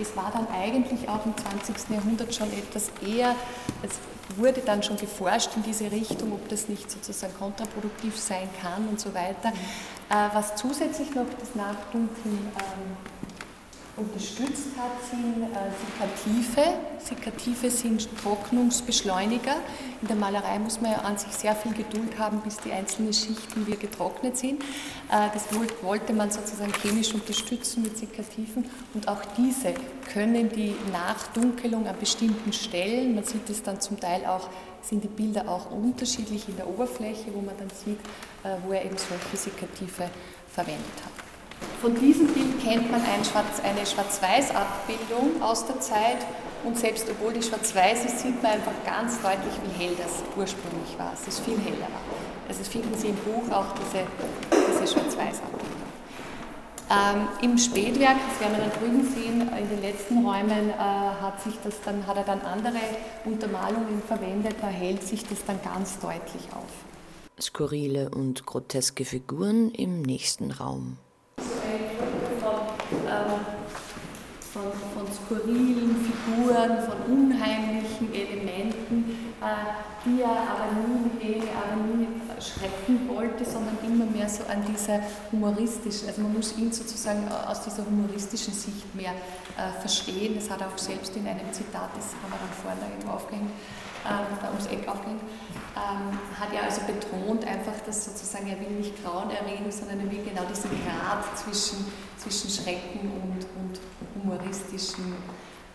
Es 0.01 0.17
war 0.17 0.31
dann 0.33 0.47
eigentlich 0.49 1.09
auch 1.09 1.25
im 1.25 1.35
20. 1.37 1.91
Jahrhundert 1.91 2.35
schon 2.35 2.53
etwas 2.53 2.91
eher, 3.07 3.35
es 3.83 3.99
wurde 4.37 4.61
dann 4.61 4.83
schon 4.83 4.97
geforscht 4.97 5.51
in 5.57 5.63
diese 5.63 5.91
Richtung, 5.91 6.33
ob 6.33 6.49
das 6.49 6.69
nicht 6.69 6.91
sozusagen 6.91 7.35
kontraproduktiv 7.39 8.19
sein 8.19 8.49
kann 8.61 8.89
und 8.89 9.01
so 9.01 9.15
weiter. 9.15 9.49
Äh, 10.11 10.35
was 10.35 10.57
zusätzlich 10.57 11.15
noch 11.15 11.27
das 11.41 11.55
Nachdunkeln 11.55 12.13
ähm, 12.25 12.97
unterstützt 13.97 14.77
hat, 14.77 14.93
sind 15.11 15.43
äh, 15.43 15.71
Sikative. 15.81 16.79
Sikative 16.99 17.71
sind 17.71 18.09
Trocknungsbeschleuniger. 18.23 19.57
In 20.03 20.09
der 20.09 20.17
Malerei 20.17 20.59
muss 20.59 20.81
man 20.81 20.93
ja 20.93 20.99
an 20.99 21.17
sich 21.17 21.33
sehr 21.33 21.55
viel 21.55 21.73
Geduld 21.73 22.19
haben, 22.19 22.41
bis 22.41 22.59
die 22.59 22.73
einzelnen 22.73 23.13
Schichten 23.13 23.67
wieder 23.67 23.79
getrocknet 23.79 24.37
sind. 24.37 24.63
Äh, 25.11 25.29
das 25.33 25.47
wollte 25.83 26.13
man 26.13 26.31
sozusagen 26.31 26.73
chemisch 26.75 27.15
unterstützen 27.15 27.83
mit 27.83 27.97
Sikativen 27.97 28.67
und 28.93 29.09
auch 29.09 29.23
diese 29.37 29.73
können 30.13 30.51
die 30.51 30.75
Nachdunkelung 30.93 31.87
an 31.87 31.97
bestimmten 31.99 32.53
Stellen, 32.53 33.15
man 33.15 33.25
sieht 33.25 33.49
es 33.49 33.63
dann 33.63 33.81
zum 33.81 33.99
Teil 33.99 34.27
auch, 34.27 34.49
sind 34.83 35.03
die 35.03 35.09
Bilder 35.09 35.49
auch 35.49 35.71
unterschiedlich 35.71 36.49
in 36.49 36.57
der 36.57 36.69
Oberfläche, 36.69 37.35
wo 37.35 37.41
man 37.41 37.57
dann 37.59 37.71
sieht, 37.71 37.99
äh, 38.45 38.57
wo 38.67 38.73
er 38.73 38.85
eben 38.85 38.97
solche 38.97 39.37
Sikative 39.37 40.11
verwendet 40.53 40.85
hat. 41.05 41.26
Von 41.81 41.95
diesem 41.95 42.27
Bild 42.29 42.63
kennt 42.63 42.91
man 42.91 43.01
ein 43.01 43.25
Schwarz, 43.25 43.61
eine 43.63 43.85
Schwarz-Weiß-Abbildung 43.85 45.43
aus 45.43 45.67
der 45.67 45.81
Zeit 45.81 46.27
und 46.65 46.79
selbst 46.79 47.07
obwohl 47.11 47.33
die 47.33 47.43
schwarz-weiß 47.43 48.07
ist, 48.07 48.21
sieht 48.21 48.43
man 48.43 48.53
einfach 48.53 48.73
ganz 48.85 49.21
deutlich, 49.21 49.55
wie 49.65 49.85
hell 49.85 49.95
das 49.97 50.23
ursprünglich 50.37 50.99
war. 50.99 51.13
Es 51.13 51.29
ist 51.29 51.41
viel 51.41 51.59
heller. 51.59 51.89
Also 52.49 52.65
finden 52.65 52.97
Sie 52.97 53.09
im 53.09 53.17
Buch 53.17 53.51
auch 53.53 53.67
diese, 53.75 54.05
diese 54.51 54.93
Schwarz-Weiß-Abbildung. 54.93 55.77
Ähm, 56.89 57.29
Im 57.43 57.59
Spätwerk, 57.59 58.17
das 58.29 58.41
werden 58.41 58.57
wir 58.57 58.69
dann 58.69 58.79
drüben 58.81 59.03
sehen, 59.13 59.41
in 59.41 59.69
den 59.69 59.83
letzten 59.83 60.25
Räumen 60.25 60.71
äh, 60.71 60.75
hat, 60.79 61.43
sich 61.43 61.55
das 61.65 61.81
dann, 61.85 62.07
hat 62.07 62.17
er 62.17 62.23
dann 62.23 62.41
andere 62.43 62.79
Untermalungen 63.25 64.01
verwendet, 64.07 64.55
da 64.61 64.69
hält 64.69 65.03
sich 65.03 65.27
das 65.27 65.45
dann 65.45 65.61
ganz 65.63 65.99
deutlich 65.99 66.49
auf. 66.53 67.43
Skurrile 67.43 68.09
und 68.11 68.47
groteske 68.47 69.05
Figuren 69.05 69.73
im 69.73 70.03
nächsten 70.03 70.53
Raum. 70.53 70.99
So 71.39 71.43
ein 71.43 71.91
Foto 71.99 72.57
von, 72.93 73.07
äh, 73.09 73.35
von, 74.53 74.63
von 74.95 75.13
skurrilen 75.27 75.97
Figuren, 76.05 76.79
von 76.87 77.15
unheimlichen 77.15 78.15
Elementen, 78.15 79.35
äh, 79.41 80.05
die 80.05 80.23
er 80.23 80.31
aber 80.31 80.73
nie, 80.87 81.39
er 81.39 81.73
aber 81.73 81.83
nie 81.83 82.07
schrecken 82.41 83.09
wollte, 83.09 83.45
sondern 83.45 83.77
immer 83.85 84.05
mehr 84.07 84.29
so 84.29 84.45
an 84.45 84.63
dieser 84.71 85.01
humoristischen, 85.33 86.09
also 86.09 86.23
man 86.23 86.35
muss 86.35 86.57
ihn 86.57 86.71
sozusagen 86.73 87.27
aus 87.29 87.63
dieser 87.63 87.85
humoristischen 87.85 88.53
Sicht 88.53 88.95
mehr 88.95 89.13
äh, 89.57 89.81
verstehen. 89.81 90.35
Das 90.37 90.51
hat 90.51 90.61
er 90.61 90.69
auch 90.69 90.79
selbst 90.79 91.17
in 91.17 91.27
einem 91.27 91.53
Zitat, 91.53 91.91
das 91.97 92.13
haben 92.23 92.31
wir 92.31 92.39
dann 92.39 92.55
vorne 92.63 92.93
irgendwo 92.93 93.13
aufgehängt, 93.13 93.51
äh, 94.05 94.47
ums 94.49 94.67
Eck 94.67 94.87
aufgehängt, 94.87 95.23
ähm, 95.75 96.19
hat 96.39 96.53
er 96.55 96.65
also 96.65 96.83
betont 96.87 97.47
einfach, 97.47 97.81
dass 97.85 98.05
sozusagen 98.05 98.47
er 98.49 98.61
will 98.61 98.77
nicht 98.79 99.03
Grauen 99.03 99.31
erregen, 99.31 99.71
sondern 99.71 100.01
er 100.01 100.11
will 100.11 100.23
genau 100.23 100.45
diesen 100.49 100.71
Grad 100.71 101.25
zwischen, 101.37 101.85
zwischen 102.17 102.51
Schrecken 102.51 103.11
und 103.11 103.47
humoristischen 104.27 105.15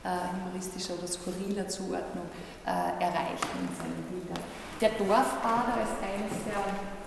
äh, 0.04 0.34
humoristischer 0.34 0.96
oder 0.98 1.08
skurriler 1.08 1.68
Zuordnung 1.68 2.26
äh, 2.66 2.70
erreichen 3.00 3.54
in 3.62 3.70
seinen 3.78 4.04
Bildern. 4.10 4.44
Der 4.82 4.90
Dorfbader 4.98 5.78
ist 5.86 6.02
eines 6.02 6.42
der 6.42 6.58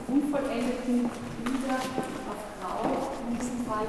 unvollendeten 0.06 1.10
Bilder 1.42 1.74
auf 1.74 2.40
Grau 2.62 3.10
in 3.28 3.36
diesem 3.36 3.66
Fall 3.66 3.86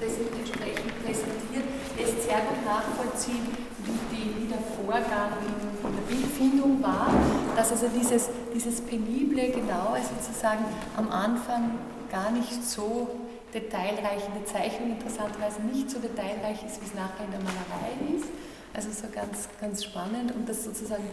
entsprechend 0.00 1.04
präsentiert, 1.04 1.64
lässt 1.96 2.22
sehr 2.24 2.40
gut 2.40 2.64
nachvollziehen, 2.64 3.54
wie, 3.84 4.16
die, 4.16 4.42
wie 4.42 4.48
der 4.48 4.58
Vorgang 4.58 5.30
in, 5.46 5.94
der 5.94 6.02
Bildfindung 6.08 6.82
war, 6.82 7.12
dass 7.54 7.70
also 7.70 7.86
dieses, 7.88 8.30
dieses 8.54 8.80
penible, 8.80 9.50
genaue 9.50 10.00
sozusagen 10.02 10.64
am 10.96 11.10
Anfang 11.10 11.78
gar 12.10 12.30
nicht 12.30 12.64
so 12.64 13.08
detailreich 13.54 14.26
in 14.26 14.34
der 14.34 14.46
Zeichnung 14.46 14.92
interessanterweise 14.92 15.60
nicht 15.62 15.90
so 15.90 15.98
detailreich 15.98 16.64
ist, 16.64 16.80
wie 16.80 16.86
es 16.86 16.94
nachher 16.94 17.24
in 17.24 17.32
der 17.32 17.40
Malerei 17.40 18.16
ist. 18.16 18.28
Also 18.72 18.90
so 18.90 19.12
ganz, 19.12 19.48
ganz 19.60 19.84
spannend 19.84 20.32
und 20.34 20.48
das 20.48 20.64
sozusagen 20.64 21.08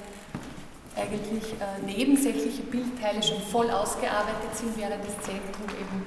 eigentlich 0.96 1.54
äh, 1.54 1.86
nebensächliche 1.86 2.64
Bildteile 2.64 3.22
schon 3.22 3.42
voll 3.42 3.70
ausgearbeitet 3.70 4.54
sind, 4.54 4.78
während 4.78 5.04
das 5.06 5.14
Zentrum 5.22 5.70
eben 5.70 6.06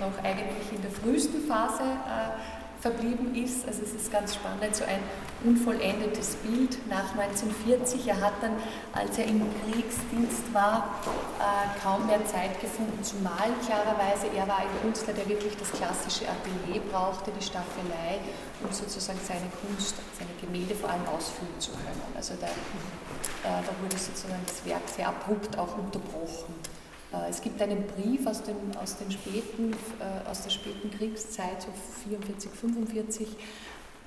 noch 0.00 0.24
eigentlich 0.24 0.72
in 0.72 0.82
der 0.82 0.90
frühesten 0.90 1.46
Phase 1.46 1.82
äh, 1.82 2.61
verblieben 2.82 3.34
ist. 3.36 3.66
Also 3.66 3.82
es 3.82 3.94
ist 3.94 4.10
ganz 4.10 4.34
spannend, 4.34 4.74
so 4.74 4.84
ein 4.84 4.98
unvollendetes 5.44 6.34
Bild 6.42 6.76
nach 6.88 7.14
1940. 7.16 8.08
Er 8.08 8.20
hat 8.20 8.34
dann, 8.42 8.56
als 8.92 9.16
er 9.18 9.26
im 9.26 9.40
Kriegsdienst 9.62 10.52
war, 10.52 10.98
äh, 11.38 11.80
kaum 11.80 12.06
mehr 12.06 12.24
Zeit 12.26 12.60
gefunden 12.60 13.02
zu 13.02 13.16
malen, 13.22 13.54
klarerweise. 13.64 14.26
Er 14.36 14.48
war 14.48 14.58
ein 14.58 14.72
Künstler, 14.82 15.14
der 15.14 15.28
wirklich 15.28 15.56
das 15.56 15.70
klassische 15.70 16.26
Atelier 16.28 16.82
brauchte, 16.90 17.30
die 17.30 17.44
Staffelei, 17.44 18.18
um 18.62 18.72
sozusagen 18.72 19.20
seine 19.22 19.46
Kunst, 19.62 19.94
seine 20.18 20.34
Gemälde 20.40 20.74
vor 20.74 20.90
allem 20.90 21.06
ausführen 21.06 21.54
zu 21.60 21.70
können. 21.70 22.02
Also 22.16 22.34
da, 22.40 22.48
äh, 22.48 23.62
da 23.62 23.72
wurde 23.80 23.96
sozusagen 23.96 24.42
das 24.44 24.66
Werk 24.66 24.82
sehr 24.86 25.08
abrupt 25.08 25.56
auch 25.56 25.78
unterbrochen. 25.78 26.81
Äh, 27.12 27.28
es 27.30 27.40
gibt 27.40 27.60
einen 27.60 27.86
Brief 27.86 28.26
aus, 28.26 28.42
dem, 28.42 28.56
aus, 28.82 28.96
den 28.96 29.10
späten, 29.10 29.72
äh, 30.00 30.28
aus 30.28 30.42
der 30.42 30.50
späten 30.50 30.90
Kriegszeit, 30.90 31.62
so 31.62 31.68
44, 32.04 32.50
45, 32.50 33.28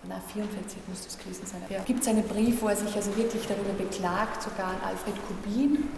na 0.07 0.19
44 0.19 0.77
muss 0.87 1.03
das 1.05 1.17
gewesen 1.17 1.45
sein. 1.45 1.61
Ja. 1.69 1.81
Gibt 1.83 2.01
es 2.01 2.07
einen 2.07 2.27
Brief, 2.27 2.61
wo 2.61 2.67
er 2.67 2.75
sich 2.75 2.95
also 2.95 3.15
wirklich 3.17 3.45
darüber 3.47 3.73
beklagt, 3.73 4.43
sogar 4.43 4.67
an 4.67 4.77
Alfred 4.85 5.15
Kubin, 5.27 5.89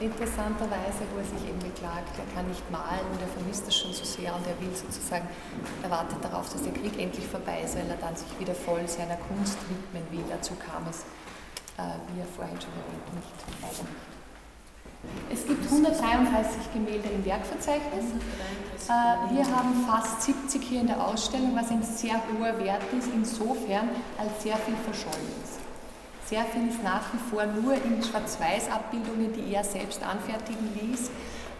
interessanterweise, 0.00 1.02
wo 1.12 1.18
er 1.18 1.24
sich 1.24 1.48
eben 1.48 1.58
beklagt, 1.58 2.12
er 2.18 2.34
kann 2.34 2.46
nicht 2.46 2.62
malen 2.70 3.06
und 3.10 3.20
er 3.20 3.28
vermisst 3.28 3.66
das 3.66 3.74
schon 3.76 3.92
so 3.92 4.04
sehr 4.04 4.34
und 4.34 4.46
er 4.46 4.58
will 4.60 4.74
sozusagen, 4.74 5.26
er 5.82 5.90
wartet 5.90 6.22
darauf, 6.22 6.52
dass 6.52 6.62
der 6.62 6.72
Krieg 6.72 6.98
endlich 6.98 7.26
vorbei 7.26 7.62
ist, 7.64 7.74
weil 7.74 7.88
er 7.88 7.96
dann 7.96 8.14
sich 8.14 8.28
wieder 8.38 8.54
voll 8.54 8.86
seiner 8.86 9.16
Kunst 9.16 9.58
widmen 9.68 10.04
will. 10.12 10.24
Dazu 10.28 10.54
kam 10.54 10.86
es, 10.88 11.02
äh, 11.78 11.98
wie 12.12 12.20
er 12.20 12.26
vorhin 12.26 12.60
schon 12.60 12.72
erwähnt, 12.78 13.14
nicht, 13.16 13.38
leider 13.60 13.82
nicht. 13.82 14.17
Es 15.30 15.46
gibt 15.46 15.64
133 15.64 16.72
Gemälde 16.72 17.08
im 17.08 17.24
Werkverzeichnis. 17.24 18.04
Äh, 18.88 19.34
wir 19.34 19.44
haben 19.44 19.86
fast 19.86 20.22
70 20.22 20.62
hier 20.62 20.80
in 20.80 20.86
der 20.86 21.06
Ausstellung, 21.06 21.54
was 21.54 21.70
ein 21.70 21.82
sehr 21.82 22.14
hoher 22.14 22.58
Wert 22.58 22.82
ist, 22.98 23.08
insofern 23.14 23.90
als 24.18 24.42
sehr 24.42 24.56
viel 24.56 24.76
verschollen 24.76 25.28
ist. 25.44 25.58
Sehr 26.28 26.44
viel 26.44 26.68
ist 26.68 26.82
nach 26.82 27.12
wie 27.12 27.18
vor 27.30 27.46
nur 27.46 27.74
in 27.74 28.02
Schwarz-Weiß-Abbildungen, 28.02 29.32
die 29.32 29.54
er 29.54 29.64
selbst 29.64 30.02
anfertigen 30.02 30.68
ließ, 30.80 31.08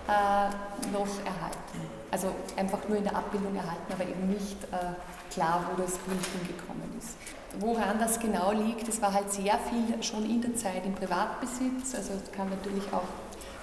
äh, 0.09 0.49
noch 0.93 1.09
erhalten. 1.25 1.81
Also 2.11 2.35
einfach 2.57 2.81
nur 2.89 2.99
in 2.99 3.05
der 3.05 3.17
Abbildung 3.17 3.55
erhalten, 3.55 3.93
aber 3.93 4.05
eben 4.05 4.29
nicht 4.29 4.65
äh, 4.65 5.33
klar, 5.33 5.65
wo 5.71 5.83
das 5.83 5.99
Bild 5.99 6.21
hingekommen 6.25 6.89
ist. 6.99 7.17
Woran 7.61 7.99
das 7.99 8.19
genau 8.19 8.53
liegt, 8.53 8.89
es 8.89 9.01
war 9.01 9.13
halt 9.13 9.31
sehr 9.31 9.59
viel 9.59 10.03
schon 10.03 10.25
in 10.25 10.41
der 10.41 10.55
Zeit 10.57 10.85
im 10.85 10.95
Privatbesitz, 10.95 11.95
also 11.95 12.13
kann 12.35 12.49
natürlich 12.51 12.85
auch 12.93 13.09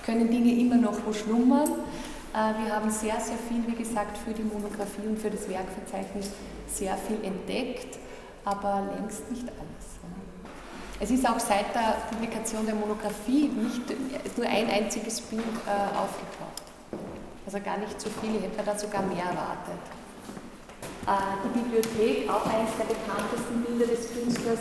können 0.06 0.30
Dinge 0.30 0.54
immer 0.60 0.76
noch 0.76 0.98
wo 1.06 1.14
schlummern. 1.14 1.70
Äh, 2.34 2.64
wir 2.64 2.76
haben 2.76 2.90
sehr, 2.90 3.20
sehr 3.20 3.38
viel, 3.50 3.66
wie 3.68 3.76
gesagt, 3.76 4.18
für 4.18 4.34
die 4.34 4.44
Monographie 4.44 5.08
und 5.08 5.18
für 5.20 5.30
das 5.30 5.50
Werkverzeichnis 5.50 6.32
sehr 6.68 6.96
viel 6.98 7.24
entdeckt, 7.24 7.98
aber 8.44 8.84
längst 8.98 9.30
nicht 9.32 9.44
alles. 9.44 9.96
Es 10.98 11.12
ist 11.12 11.28
auch 11.28 11.40
seit 11.40 11.76
der 11.76 11.98
Publikation 12.10 12.66
der 12.66 12.76
Monographie 12.76 13.50
nicht 13.50 14.38
nur 14.38 14.48
ein 14.48 14.70
einziges 14.70 15.20
Bild 15.22 15.44
äh, 15.44 15.98
aufgetaucht. 15.98 16.64
Also 17.46 17.60
gar 17.60 17.78
nicht 17.78 18.00
so 18.00 18.10
viel, 18.22 18.38
ich 18.38 18.44
hätte 18.44 18.64
da 18.66 18.78
sogar 18.78 19.02
mehr 19.02 19.26
erwartet. 19.26 19.84
Äh, 21.06 21.12
die 21.44 21.60
Bibliothek, 21.60 22.30
auch 22.30 22.46
eines 22.46 22.72
der 22.78 22.86
bekanntesten 22.86 23.62
Bilder 23.64 23.88
des 23.88 24.08
Künstlers, 24.14 24.60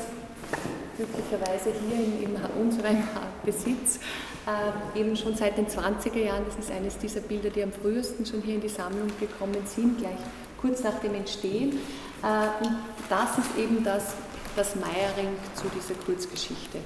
glücklicherweise 0.97 1.73
hier 1.89 2.05
in, 2.05 2.35
in 2.35 2.37
unserem 2.61 3.05
Besitz, 3.45 4.01
äh, 4.47 4.99
eben 4.99 5.17
schon 5.17 5.35
seit 5.37 5.57
den 5.57 5.67
20er 5.67 6.19
Jahren. 6.19 6.45
Das 6.47 6.57
ist 6.57 6.71
eines 6.71 6.99
dieser 6.99 7.21
Bilder, 7.21 7.51
die 7.51 7.63
am 7.63 7.73
frühesten 7.73 8.27
schon 8.27 8.43
hier 8.43 8.57
in 8.57 8.61
die 8.61 8.69
Sammlung 8.69 9.09
gekommen 9.19 9.67
sind, 9.67 9.99
gleich 9.99 10.19
kurz 10.61 10.83
nach 10.83 10.99
dem 11.01 11.15
Entstehen. 11.15 11.79
Äh, 12.23 12.65
und 12.65 12.77
das 13.09 13.39
ist 13.39 13.57
eben 13.59 13.83
das, 13.85 14.15
das 14.57 14.77
Meiering 14.77 15.37
zu 15.55 15.65
dieser 15.69 15.95
Kurzgeschichte, 16.05 16.79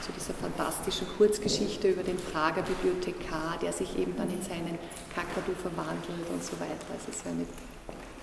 zu 0.00 0.12
dieser 0.12 0.34
fantastischen 0.34 1.06
Kurzgeschichte 1.18 1.88
über 1.88 2.02
den 2.02 2.16
Prager 2.16 2.62
Bibliothekar, 2.62 3.58
der 3.60 3.72
sich 3.72 3.98
eben 3.98 4.16
dann 4.16 4.30
in 4.30 4.42
seinen 4.42 4.78
Kakadu 5.14 5.52
verwandelt 5.60 6.28
und 6.32 6.42
so 6.42 6.52
weiter. 6.60 6.86
Also 6.92 7.10
es 7.10 7.16
ist 7.16 7.26
eine 7.26 7.46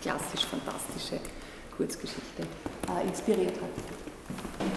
klassisch 0.01 0.45
fantastische 0.45 1.19
Kurzgeschichte 1.75 2.43
äh, 2.87 3.07
inspiriert 3.07 3.55
hat. 3.61 3.75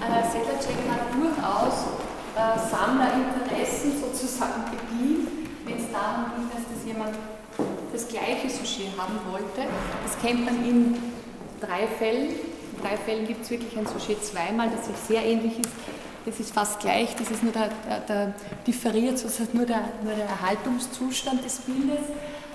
Äh, 0.03 0.23
Sedlacek 0.31 0.77
hat 0.91 1.15
durchaus 1.15 1.87
äh, 2.41 2.59
Sammlerinteressen 2.59 4.01
sozusagen 4.01 4.65
bedient, 4.65 5.29
wenn 5.67 5.77
es 5.77 5.93
darum 5.93 6.33
ging, 6.33 6.49
dass 6.49 6.65
das 6.73 6.87
jemand 6.87 7.15
das 7.93 8.09
gleiche 8.09 8.49
Sujet 8.49 8.97
haben 8.97 9.19
wollte. 9.31 9.69
Das 10.03 10.19
kennt 10.21 10.45
man 10.45 10.65
in 10.65 10.97
drei 11.61 11.87
Fällen. 11.87 12.31
In 12.31 12.83
drei 12.83 12.97
Fällen 12.97 13.27
gibt 13.27 13.45
es 13.45 13.51
wirklich 13.51 13.77
ein 13.77 13.87
Sujet 13.87 14.25
zweimal, 14.25 14.71
das 14.71 14.87
sich 14.87 14.97
sehr 14.97 15.25
ähnlich 15.25 15.59
ist. 15.59 15.71
Das 16.25 16.39
ist 16.39 16.53
fast 16.53 16.81
gleich, 16.81 17.17
das 17.17 17.31
ist 17.31 17.43
nur 17.43 17.53
der, 17.53 17.71
der, 17.89 18.01
der 18.01 18.35
differiert 18.67 19.19
sozusagen 19.19 19.57
nur 19.57 19.67
der, 19.67 19.81
nur 20.03 20.15
der 20.15 20.27
Erhaltungszustand 20.27 21.43
des 21.43 21.61
Bildes, 21.61 22.05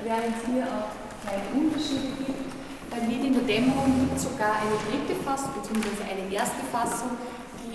während 0.04 0.38
es 0.38 0.46
hier 0.46 0.66
auch 0.66 0.94
kleine 1.26 1.50
Unterschiede 1.54 2.14
gibt. 2.26 2.46
Bei 2.92 3.00
Lied 3.08 3.26
in 3.26 3.34
der 3.34 3.42
Dämmerung 3.44 3.92
gibt 4.02 4.18
es 4.18 4.24
sogar 4.24 4.62
eine 4.62 4.78
dritte 4.86 5.20
Fassung, 5.24 5.50
beziehungsweise 5.60 6.04
eine 6.06 6.32
erste 6.32 6.62
Fassung, 6.72 7.18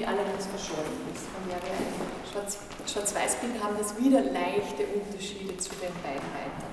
die 0.01 0.07
allerdings 0.07 0.47
verschollen 0.47 0.97
ist. 1.13 1.29
Von 1.29 1.45
der 1.45 1.61
wir 1.61 1.77
ein 1.77 2.89
Schwarz-Weiß-Bild 2.89 3.63
haben, 3.63 3.77
das 3.77 3.93
wieder 4.01 4.21
leichte 4.33 4.89
Unterschiede 4.97 5.57
zu 5.59 5.71
den 5.77 5.93
beiden 6.01 6.25
weiteren. 6.33 6.73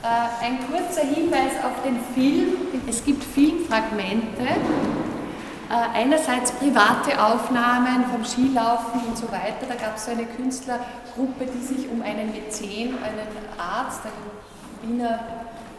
Äh, 0.00 0.46
ein 0.46 0.58
kurzer 0.70 1.04
Hinweis 1.04 1.52
auf 1.62 1.82
den 1.84 2.00
Film. 2.14 2.56
Es 2.88 3.04
gibt 3.04 3.22
Filmfragmente. 3.22 4.48
Äh, 5.68 5.98
einerseits 5.98 6.52
private 6.52 7.22
Aufnahmen 7.22 8.06
vom 8.10 8.24
Skilaufen 8.24 9.02
und 9.06 9.18
so 9.18 9.30
weiter. 9.30 9.66
Da 9.68 9.74
gab 9.74 9.96
es 9.96 10.06
so 10.06 10.12
eine 10.12 10.24
Künstlergruppe, 10.24 11.44
die 11.52 11.62
sich 11.62 11.90
um 11.90 12.00
einen 12.00 12.32
Mäzen, 12.32 12.96
einen 13.04 13.28
Arzt, 13.58 14.00
einen 14.06 14.96
Wiener 14.96 15.37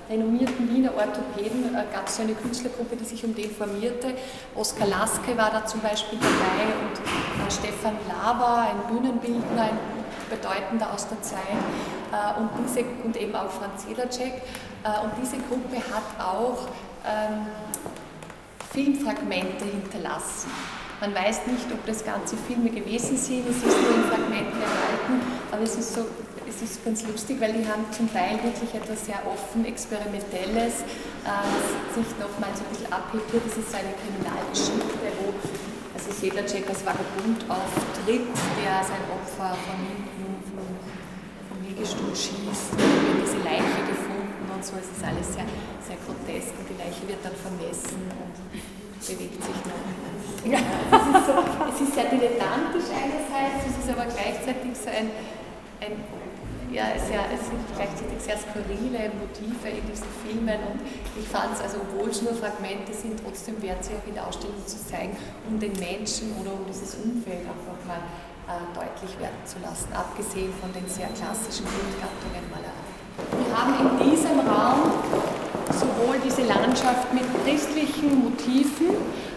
renommierten 0.09 0.69
Wiener 0.73 0.91
Orthopäden 0.95 1.75
äh, 1.75 1.85
gab 1.93 2.07
es 2.07 2.17
so 2.17 2.23
eine 2.23 2.33
Künstlergruppe, 2.33 2.95
die 2.95 3.05
sich 3.05 3.23
um 3.23 3.35
den 3.35 3.51
formierte. 3.51 4.15
Oskar 4.55 4.87
Laske 4.87 5.37
war 5.37 5.51
da 5.51 5.65
zum 5.65 5.81
Beispiel 5.81 6.17
dabei 6.19 6.73
und 6.81 6.97
äh, 6.97 7.51
Stefan 7.51 7.95
Lava, 8.07 8.69
ein 8.71 8.93
Bühnenbildner, 8.93 9.61
ein 9.61 9.77
bedeutender 10.29 10.93
aus 10.93 11.07
der 11.07 11.21
Zeit, 11.21 11.39
äh, 12.11 12.39
und, 12.39 12.49
diese, 12.65 12.83
und 13.03 13.15
eben 13.17 13.35
auch 13.35 13.49
Franz 13.49 13.85
Sedlacek. 13.85 14.33
Äh, 14.83 15.03
und 15.03 15.11
diese 15.21 15.37
Gruppe 15.37 15.77
hat 15.77 16.25
auch 16.25 16.67
ähm, 17.05 17.45
Filmfragmente 18.71 19.65
hinterlassen. 19.65 20.49
Man 21.01 21.15
weiß 21.15 21.47
nicht, 21.47 21.71
ob 21.71 21.85
das 21.85 22.03
ganze 22.03 22.35
Filme 22.35 22.69
gewesen 22.69 23.15
sind, 23.15 23.49
es 23.49 23.57
ist 23.57 23.65
nur 23.65 23.95
in 23.95 24.03
Fragmenten 24.03 24.61
erhalten, 24.61 25.38
aber 25.51 25.63
es 25.63 25.75
ist, 25.75 25.95
so, 25.95 26.05
es 26.47 26.61
ist 26.61 26.83
ganz 26.85 27.05
lustig, 27.07 27.41
weil 27.41 27.53
die 27.53 27.67
haben 27.67 27.85
zum 27.91 28.11
Teil 28.11 28.37
wirklich 28.43 28.73
etwas 28.73 29.05
sehr 29.05 29.21
offen 29.25 29.65
Experimentelles, 29.65 30.85
äh, 31.25 31.49
sich 31.93 32.09
nochmal 32.21 32.53
so 32.53 32.63
ein 32.63 32.69
bisschen 32.69 32.93
abhebt. 32.93 33.33
Das 33.33 33.57
ist 33.57 33.73
eine 33.73 33.93
Kriminalgeschichte, 33.97 35.09
wo 35.21 35.33
also 35.93 36.09
Sedlacek 36.13 36.69
als 36.69 36.85
Vagabund 36.85 37.43
auftritt, 37.49 38.29
der 38.61 38.75
sein 38.85 39.03
Opfer 39.09 39.57
von 39.67 39.77
hinten 39.83 40.37
vom, 40.53 40.69
vom 41.49 41.57
Liegestuhl 41.65 42.13
schießt, 42.13 42.77
diese 42.77 43.41
Leiche 43.43 43.81
gefunden 43.89 44.45
und 44.53 44.63
so. 44.63 44.77
Es 44.77 44.87
ist 44.87 45.03
alles 45.03 45.27
sehr, 45.33 45.49
sehr 45.83 45.97
grotesk 46.05 46.53
und 46.55 46.65
die 46.69 46.77
Leiche 46.77 47.03
wird 47.09 47.19
dann 47.25 47.35
vermessen 47.35 48.05
und 48.05 48.35
bewegt 49.01 49.41
sich 49.43 49.59
noch. 49.65 49.81
Ja, 50.47 50.59
es, 50.63 51.03
ist 51.19 51.25
so, 51.27 51.35
es 51.67 51.81
ist 51.83 51.93
sehr 51.95 52.07
dilettantisch 52.07 52.87
einerseits, 52.95 53.67
es 53.67 53.75
ist 53.83 53.89
aber 53.91 54.07
gleichzeitig 54.07 54.71
so 54.71 54.87
ein, 54.87 55.11
ein 55.81 55.91
ja, 56.71 56.85
sehr, 57.01 57.25
es 57.33 57.49
sind 57.49 57.65
gleichzeitig 57.73 58.21
sehr 58.21 58.37
skurrile 58.37 59.09
Motive 59.17 59.73
in 59.73 59.81
diesen 59.89 60.05
Filmen 60.21 60.59
und 60.69 60.79
ich 61.17 61.27
fand 61.27 61.53
es, 61.53 61.61
also 61.61 61.81
obwohl 61.81 62.09
es 62.09 62.21
nur 62.21 62.33
Fragmente 62.33 62.93
sind, 62.93 63.17
trotzdem 63.23 63.59
wert, 63.61 63.83
sie 63.83 63.97
auch 63.97 64.07
in 64.07 64.13
der 64.13 64.27
Ausstellung 64.27 64.61
zu 64.67 64.77
zeigen, 64.85 65.17
um 65.49 65.59
den 65.59 65.73
Menschen 65.73 66.37
oder 66.37 66.53
um 66.53 66.65
dieses 66.69 66.93
Umfeld 67.01 67.41
einfach 67.41 67.79
mal 67.89 68.05
äh, 68.45 68.61
deutlich 68.77 69.17
werden 69.19 69.41
zu 69.45 69.57
lassen, 69.65 69.89
abgesehen 69.93 70.53
von 70.61 70.69
den 70.73 70.85
sehr 70.85 71.09
klassischen 71.17 71.65
Bildgattungen 71.65 72.45
Malerei. 72.53 72.85
Wir 73.33 73.49
haben 73.49 73.73
in 73.81 74.11
diesem 74.11 74.39
Raum 74.45 74.93
sowohl 75.73 76.21
diese 76.23 76.43
Landschaft 76.45 77.13
mit 77.13 77.25
christlichen 77.43 78.29
Motiven 78.29 78.93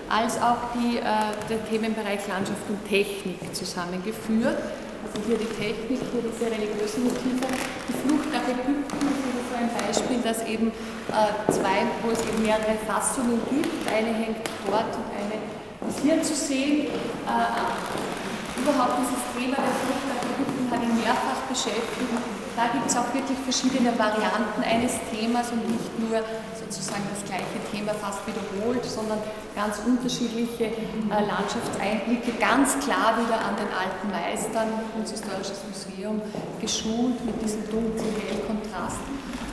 als 0.08 0.36
auch 0.36 0.68
die, 0.76 0.98
äh, 0.98 1.32
den 1.48 1.64
Themenbereich 1.64 2.28
Landschaft 2.28 2.68
und 2.68 2.84
Technik 2.86 3.40
zusammengeführt. 3.54 4.58
Also 5.02 5.18
hier 5.26 5.38
die 5.38 5.50
Technik, 5.50 5.98
hier 5.98 6.22
diese 6.22 6.46
religiösen 6.46 7.04
Motive. 7.04 7.46
Die 7.88 7.96
Flucht 8.06 8.30
nach 8.32 8.46
Ägypten 8.46 9.02
ist 9.02 9.50
so 9.50 9.56
ein 9.58 9.70
Beispiel, 9.74 10.18
dass 10.22 10.46
eben 10.46 10.68
äh, 11.10 11.52
zwei, 11.52 11.90
wo 12.02 12.10
es 12.10 12.22
eben 12.22 12.42
mehrere 12.42 12.78
Fassungen 12.86 13.40
gibt. 13.50 13.70
Eine 13.90 14.14
hängt 14.14 14.46
dort 14.66 14.94
und 14.94 15.08
eine 15.10 15.42
ist 15.90 16.00
hier 16.00 16.22
zu 16.22 16.34
sehen. 16.34 16.86
Äh, 17.26 18.60
überhaupt 18.62 19.02
dieses 19.02 19.22
Thema 19.34 19.58
der 19.58 19.74
Flucht 19.82 20.06
nach 20.06 20.22
Ägypten 20.22 20.70
hat 20.70 20.80
ihn 20.82 20.94
mehrfach 21.02 21.40
beschäftigt 21.50 22.41
da 22.56 22.68
gibt 22.72 22.86
es 22.86 22.96
auch 22.96 23.08
wirklich 23.14 23.38
verschiedene 23.38 23.96
Varianten 23.98 24.62
eines 24.62 24.92
Themas 25.10 25.50
und 25.52 25.64
nicht 25.68 25.88
nur 25.98 26.20
sozusagen 26.58 27.04
das 27.08 27.24
gleiche 27.24 27.58
Thema 27.72 27.94
fast 27.94 28.20
wiederholt, 28.26 28.84
sondern 28.84 29.18
ganz 29.54 29.80
unterschiedliche 29.84 30.64
äh, 30.64 30.72
Landschaftseinblicke, 31.08 32.32
ganz 32.38 32.78
klar 32.84 33.16
wieder 33.16 33.40
an 33.40 33.56
den 33.56 33.72
alten 33.72 34.08
Meistern, 34.12 34.68
Kunsthistorisches 34.92 35.64
Museum, 35.68 36.20
geschult 36.60 37.24
mit 37.24 37.40
diesem 37.40 37.64
dunklen 37.70 38.12
Hellkontrast 38.20 39.00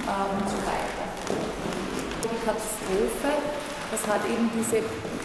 äh, 0.03 0.35
und 0.35 0.45
so 0.49 0.59
weiter. 0.67 1.03
Die 2.23 2.39
Katastrophe, 2.43 3.31
das 3.91 4.01
hat 4.07 4.21
eben 4.27 4.51
diese 4.59 4.83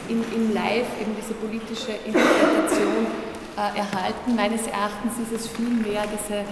in, 0.08 0.22
in 0.32 0.52
Live 0.52 0.86
eben 1.00 1.16
diese 1.16 1.34
politische 1.34 1.92
Interpretation 2.04 3.06
äh, 3.56 3.78
erhalten. 3.78 4.34
Meines 4.36 4.66
Erachtens 4.66 5.18
ist 5.22 5.32
es 5.32 5.48
vielmehr 5.48 6.04
diese, 6.10 6.44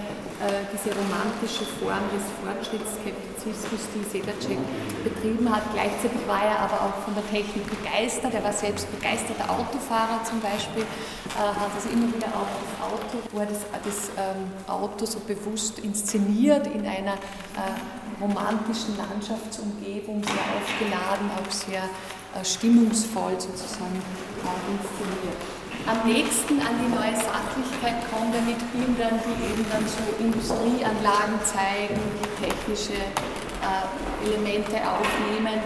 äh, 0.43 0.67
diese 0.75 0.91
romantische 0.91 1.63
Form 1.79 2.03
des 2.11 2.23
Fortschrittsskeptizismus, 2.43 3.79
die 3.95 4.03
Sedacek 4.03 4.59
betrieben 5.03 5.47
hat. 5.47 5.63
Gleichzeitig 5.71 6.19
war 6.27 6.43
er 6.43 6.59
aber 6.59 6.83
auch 6.83 6.95
von 7.07 7.15
der 7.15 7.23
Technik 7.31 7.63
begeistert. 7.69 8.33
Er 8.33 8.43
war 8.43 8.51
selbst 8.51 8.91
begeisterter 8.91 9.49
Autofahrer 9.49 10.19
zum 10.27 10.41
Beispiel, 10.41 10.83
äh, 10.83 11.39
hat 11.39 11.71
also 11.73 11.87
immer 11.89 12.11
wieder 12.11 12.27
auch 12.35 12.51
das 12.59 12.73
Auto, 12.83 13.23
wo 13.31 13.39
er 13.39 13.47
das, 13.47 13.63
das 13.87 14.11
ähm, 14.19 14.51
Auto 14.67 15.05
so 15.05 15.19
bewusst 15.19 15.79
inszeniert 15.79 16.67
in 16.67 16.85
einer 16.85 17.15
äh, 17.55 18.19
romantischen 18.19 18.97
Landschaftsumgebung, 18.97 20.23
sehr 20.23 20.45
aufgeladen, 20.59 21.31
auch 21.39 21.51
sehr 21.51 21.87
äh, 22.35 22.43
stimmungsvoll 22.43 23.39
sozusagen 23.39 23.95
äh, 23.95 24.71
inszeniert 24.75 25.62
am 25.85 26.07
nächsten 26.07 26.59
an 26.61 26.79
die 26.79 26.91
neue 26.95 27.15
Sachlichkeit 27.15 27.99
kommen 28.07 28.31
wir 28.31 28.41
mit 28.41 28.61
Bildern, 28.71 29.19
die 29.19 29.35
eben 29.51 29.65
dann 29.69 29.83
so 29.83 29.99
Industrieanlagen 30.15 31.35
zeigen, 31.43 31.99
die 32.23 32.31
technische 32.39 32.95
äh, 32.95 34.25
Elemente 34.25 34.79
aufnehmen. 34.79 35.59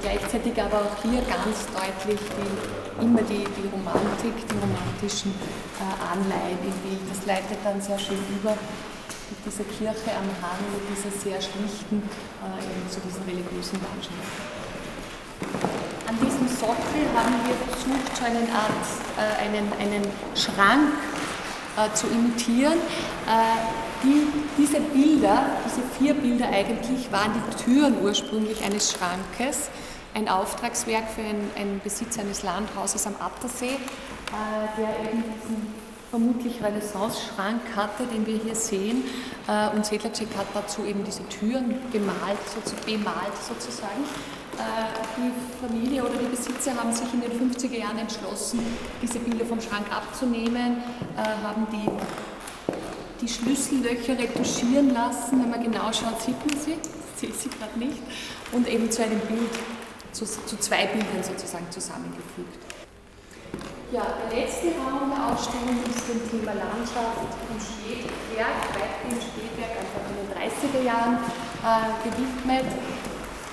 Gleichzeitig 0.00 0.54
aber 0.62 0.78
auch 0.86 0.96
hier 1.02 1.18
ganz 1.26 1.66
deutlich 1.74 2.20
die, 2.22 3.02
immer 3.02 3.22
die, 3.22 3.42
die 3.42 3.66
Romantik, 3.66 4.34
die 4.46 4.58
romantischen 4.62 5.34
äh, 5.34 5.90
Anleihen 6.06 6.62
im 6.62 6.78
Bild. 6.86 7.02
Das 7.10 7.26
leitet 7.26 7.58
dann 7.64 7.82
sehr 7.82 7.98
schön 7.98 8.22
über 8.30 8.54
mit 8.54 9.40
dieser 9.44 9.64
Kirche 9.64 10.10
am 10.14 10.30
Hang, 10.38 10.62
mit 10.70 10.86
dieser 10.86 11.10
sehr 11.10 11.40
schlichten, 11.42 11.98
äh, 11.98 12.62
eben 12.62 12.86
zu 12.88 13.00
diesen 13.00 13.22
religiösen 13.26 13.78
Landschaften. 13.82 14.58
Diesem 16.20 16.48
Sockel 16.48 17.04
haben 17.14 17.34
wir 17.46 17.54
versucht, 17.54 18.16
so 18.16 18.24
eine 18.24 18.40
Art, 18.52 18.86
äh, 19.16 19.44
einen, 19.44 19.72
einen 19.78 20.04
Schrank 20.34 20.92
äh, 21.76 21.94
zu 21.94 22.06
imitieren. 22.08 22.78
Äh, 23.26 24.02
die, 24.02 24.26
diese 24.56 24.80
Bilder, 24.80 25.46
diese 25.64 25.82
vier 25.98 26.14
Bilder 26.14 26.48
eigentlich, 26.48 27.10
waren 27.12 27.32
die 27.34 27.64
Türen 27.64 28.02
ursprünglich 28.02 28.64
eines 28.64 28.92
Schrankes, 28.92 29.70
ein 30.14 30.28
Auftragswerk 30.28 31.04
für 31.10 31.22
einen 31.22 31.80
Besitzer 31.82 32.22
eines 32.22 32.42
Landhauses 32.42 33.06
am 33.06 33.14
Attersee, 33.20 33.74
äh, 33.74 34.76
der 34.76 35.10
eben 35.10 35.22
diesen 35.22 35.74
vermutlich 36.10 36.62
Renaissance-Schrank 36.62 37.60
hatte, 37.76 38.06
den 38.06 38.26
wir 38.26 38.38
hier 38.38 38.54
sehen. 38.54 39.04
Äh, 39.46 39.76
und 39.76 39.84
Sedlacek 39.84 40.28
hat 40.36 40.46
dazu 40.54 40.84
eben 40.84 41.04
diese 41.04 41.26
Türen 41.28 41.76
gemalt, 41.92 42.38
so, 42.52 42.60
bemalt 42.86 43.36
sozusagen. 43.46 44.04
Äh, 44.58 44.90
die 45.16 45.32
Familie 45.60 46.02
oder 46.02 46.14
die 46.18 46.26
Besitzer 46.26 46.74
haben 46.74 46.92
sich 46.92 47.06
in 47.14 47.20
den 47.20 47.30
50er 47.30 47.78
Jahren 47.78 47.98
entschlossen, 47.98 48.58
diese 49.00 49.20
Bilder 49.20 49.44
vom 49.44 49.60
Schrank 49.60 49.86
abzunehmen, 49.94 50.82
äh, 51.16 51.46
haben 51.46 51.66
die, 51.70 51.88
die 53.20 53.28
Schlüssellöcher 53.28 54.18
retuschieren 54.18 54.92
lassen. 54.92 55.42
Wenn 55.42 55.50
man 55.50 55.62
genau 55.62 55.92
schaut, 55.92 56.20
sieht 56.22 56.38
man 56.44 56.58
sie, 56.58 56.72
ich 57.14 57.20
sehe 57.20 57.32
sie 57.32 57.50
gerade 57.50 57.78
nicht, 57.78 58.02
und 58.50 58.68
eben 58.68 58.90
zu 58.90 59.04
einem 59.04 59.20
Bild, 59.20 59.50
zu, 60.10 60.24
zu 60.24 60.56
zwei 60.58 60.86
Bildern 60.86 61.22
sozusagen 61.22 61.70
zusammengefügt. 61.70 62.58
Ja, 63.92 64.02
der 64.28 64.40
letzte 64.40 64.74
Raum 64.74 65.08
der 65.08 65.32
Ausstellung 65.32 65.78
ist 65.88 66.02
dem 66.10 66.20
Thema 66.28 66.52
Landschaft 66.52 67.24
im 67.48 67.56
Spätwerk, 67.56 68.58
weitgehend 68.74 69.22
Spätwerk, 69.22 69.80
einfach 69.80 70.02
in 70.10 70.16
den 70.18 70.28
30er 70.34 70.82
Jahren 70.84 71.16
äh, 71.62 71.88
gewidmet. 72.04 72.68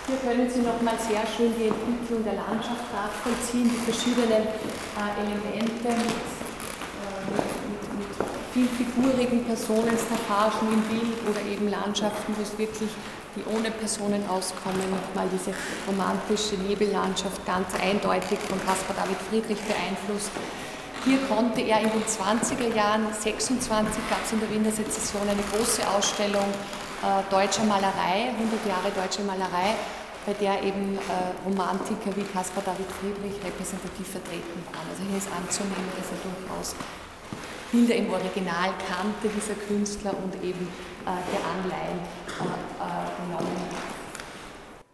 Hier 0.07 0.17
können 0.17 0.47
Sie 0.47 0.61
nochmal 0.61 0.93
sehr 1.01 1.25
schön 1.25 1.49
die 1.57 1.65
Entwicklung 1.65 2.21
der 2.23 2.37
Landschaft 2.37 2.85
nachvollziehen, 2.93 3.65
die 3.65 3.81
verschiedenen 3.89 4.45
äh, 4.45 5.17
Elemente 5.17 5.97
mit, 5.97 6.21
äh, 7.01 7.25
mit, 7.33 7.81
mit, 7.97 8.13
vielfigurigen 8.53 9.43
Personen, 9.45 9.97
Staffagen 9.97 10.69
im 10.71 10.81
Bild 10.93 11.17
oder 11.25 11.41
eben 11.41 11.71
Landschaften, 11.71 12.35
wo 12.37 12.43
es 12.43 12.55
wirklich 12.55 12.91
die 13.35 13.43
ohne 13.49 13.71
Personen 13.71 14.21
auskommen, 14.29 14.85
nochmal 14.93 15.25
diese 15.33 15.57
romantische 15.89 16.61
Nebellandschaft 16.61 17.43
ganz 17.43 17.73
eindeutig 17.73 18.37
von 18.45 18.61
Caspar 18.61 18.95
David 18.95 19.17
Friedrich 19.25 19.59
beeinflusst. 19.65 20.29
Hier 21.03 21.17
konnte 21.25 21.61
er 21.61 21.81
in 21.81 21.89
den 21.89 22.05
20er 22.05 22.75
Jahren, 22.77 23.09
26 23.09 23.57
gab 24.07 24.21
es 24.23 24.31
in 24.31 24.39
der 24.39 24.51
Wiener 24.53 24.71
Sezession 24.71 25.25
eine 25.27 25.41
große 25.51 25.81
Ausstellung 25.89 26.45
deutscher 27.29 27.63
Malerei, 27.63 28.31
100 28.37 28.65
Jahre 28.65 28.91
deutsche 28.91 29.21
Malerei, 29.23 29.75
bei 30.25 30.33
der 30.33 30.63
eben 30.63 30.97
äh, 30.97 31.01
Romantiker 31.45 32.15
wie 32.15 32.23
Caspar 32.23 32.63
David 32.65 32.87
Friedrich 32.99 33.35
repräsentativ 33.43 34.07
vertreten 34.07 34.63
waren. 34.71 34.89
Also 34.89 35.03
hier 35.07 35.17
ist 35.17 35.29
anzunehmen, 35.29 35.91
dass 35.95 36.09
er 36.09 36.19
durchaus 36.25 36.75
Bilder 37.71 37.95
im 37.95 38.09
Original 38.09 38.73
kannte, 38.87 39.29
dieser 39.29 39.53
Künstler, 39.53 40.13
und 40.23 40.33
eben 40.43 40.67
äh, 41.05 41.13
der 41.31 41.41
Anleihen 41.45 41.99
genommen 42.35 43.57
hat. 43.71 43.95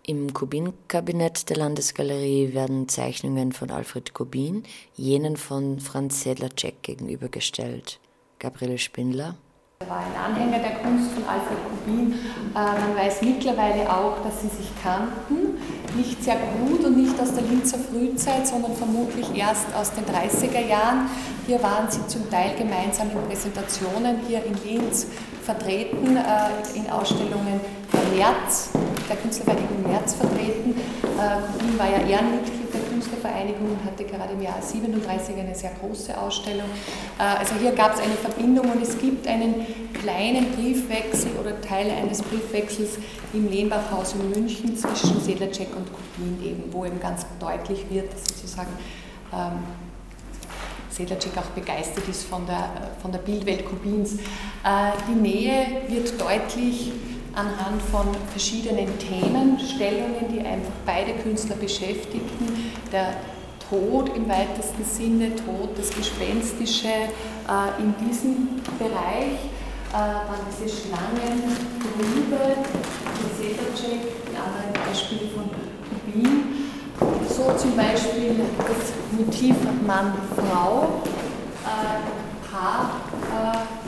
Im 0.04 0.34
Kubin-Kabinett 0.34 1.50
der 1.50 1.58
Landesgalerie 1.58 2.54
werden 2.54 2.90
Zeichnungen 2.90 3.52
von 3.52 3.72
Alfred 3.72 4.14
Kubin 4.14 4.64
jenen 4.96 5.38
von 5.38 5.80
Franz 5.80 6.24
Sedlacek 6.24 6.82
gegenübergestellt. 6.82 8.00
Gabriele 8.40 8.78
Spindler 8.78 9.36
Er 9.82 9.89
war 9.89 9.98
ein 9.98 10.13
Anhänger 10.13 10.60
der 10.60 10.76
Kunst 10.76 11.12
von 11.12 11.24
Alfred 11.28 11.58
Kubin. 11.65 12.13
Äh, 12.13 12.54
man 12.54 12.96
weiß 12.96 13.24
mittlerweile 13.24 13.89
auch, 13.89 14.22
dass 14.24 14.41
sie 14.41 14.56
sich 14.56 14.70
kannten. 14.84 15.58
Nicht 15.98 16.24
sehr 16.24 16.36
gut 16.36 16.86
und 16.86 16.98
nicht 16.98 17.20
aus 17.20 17.34
der 17.34 17.44
Linzer 17.44 17.80
Frühzeit, 17.80 18.48
sondern 18.48 18.76
vermutlich 18.76 19.36
erst 19.36 19.74
aus 19.74 19.91
den 19.91 20.06
30er 20.06 20.67
Jahren. 20.67 21.10
Hier 21.48 21.62
waren 21.63 21.89
sie 21.89 22.06
zum 22.08 22.30
Teil 22.30 22.52
gemeinsam 22.58 23.10
in 23.10 23.28
Präsentationen 23.28 24.20
hier 24.28 24.44
in 24.46 24.54
Linz 24.63 25.08
vertreten, 25.44 26.15
äh, 26.15 26.78
in 26.78 26.88
Ausstellungen 26.91 27.60
der 27.91 28.17
März, 28.17 28.70
der 29.10 29.15
Künstlervereinigung 29.15 29.82
März 29.82 30.13
vertreten. 30.13 30.76
Kubin 31.58 31.80
war 31.80 31.89
ja 31.89 32.08
Ehrenmitglied 32.08 32.61
Künstlervereinigung 33.02 33.78
hatte 33.84 34.04
gerade 34.04 34.34
im 34.34 34.42
Jahr 34.42 34.62
37 34.62 35.36
eine 35.36 35.56
sehr 35.56 35.72
große 35.72 36.16
Ausstellung. 36.16 36.70
Äh, 37.18 37.24
also 37.24 37.56
hier 37.56 37.72
gab 37.72 37.96
es 37.96 38.00
eine 38.00 38.14
Verbindung 38.14 38.72
und 38.72 38.82
es 38.82 38.98
gibt 39.00 39.28
einen 39.28 39.66
kleinen 39.94 40.52
Briefwechsel 40.52 41.32
oder 41.40 41.60
Teile 41.62 41.94
eines 41.94 42.22
Briefwechsels 42.22 43.00
im 43.34 43.50
Lehnbachhaus 43.50 44.14
in 44.14 44.30
München 44.30 44.78
zwischen 44.78 45.20
Sedlacek 45.20 45.70
und 45.76 45.88
Kubin 45.92 46.44
eben, 46.46 46.64
wo 46.72 46.86
eben 46.86 47.00
ganz 47.00 47.26
deutlich 47.40 47.86
wird, 47.90 48.14
dass 48.14 48.24
sozusagen 48.24 48.72
ähm, 49.34 49.64
Sedlacek 50.92 51.36
auch 51.38 51.50
begeistert 51.56 52.08
ist 52.08 52.26
von 52.26 52.46
der, 52.46 52.70
von 53.02 53.12
der 53.12 53.20
Bildwelt 53.20 53.66
Kubins. 53.66 54.14
Äh, 54.14 54.92
die 55.10 55.20
Nähe 55.20 55.66
wird 55.88 56.22
deutlich 56.22 56.92
anhand 57.34 57.82
von 57.91 58.08
verschiedenen 58.32 58.88
Themenstellungen, 59.00 60.28
die 60.32 60.39
einfach 60.39 60.74
beide 60.86 61.13
Künstler 61.13 61.56
beschäftigten. 61.56 62.72
Der 62.91 63.13
Tod 63.70 64.15
im 64.15 64.28
weitesten 64.28 64.84
Sinne, 64.84 65.36
Tod, 65.36 65.78
das 65.78 65.89
Gespenstische 65.91 66.88
äh, 66.88 67.82
in 67.82 67.96
diesem 68.06 68.62
Bereich, 68.78 69.39
äh, 69.91 69.94
dann 69.94 70.44
diese 70.52 70.76
Schlangen, 70.76 71.56
Liebe, 71.98 72.56
die 73.17 73.41
Sedlacek, 73.41 74.02
ein 74.28 74.67
anderes 74.67 74.88
Beispiel 74.88 75.30
von 75.34 75.50
Wien. 76.08 76.70
So 77.30 77.54
zum 77.58 77.76
Beispiel 77.78 78.36
das 78.58 78.94
Motiv 79.17 79.56
Mann-Frau, 79.88 81.02
äh, 81.63 82.52
Paar, 82.52 83.00
äh, 83.32 83.82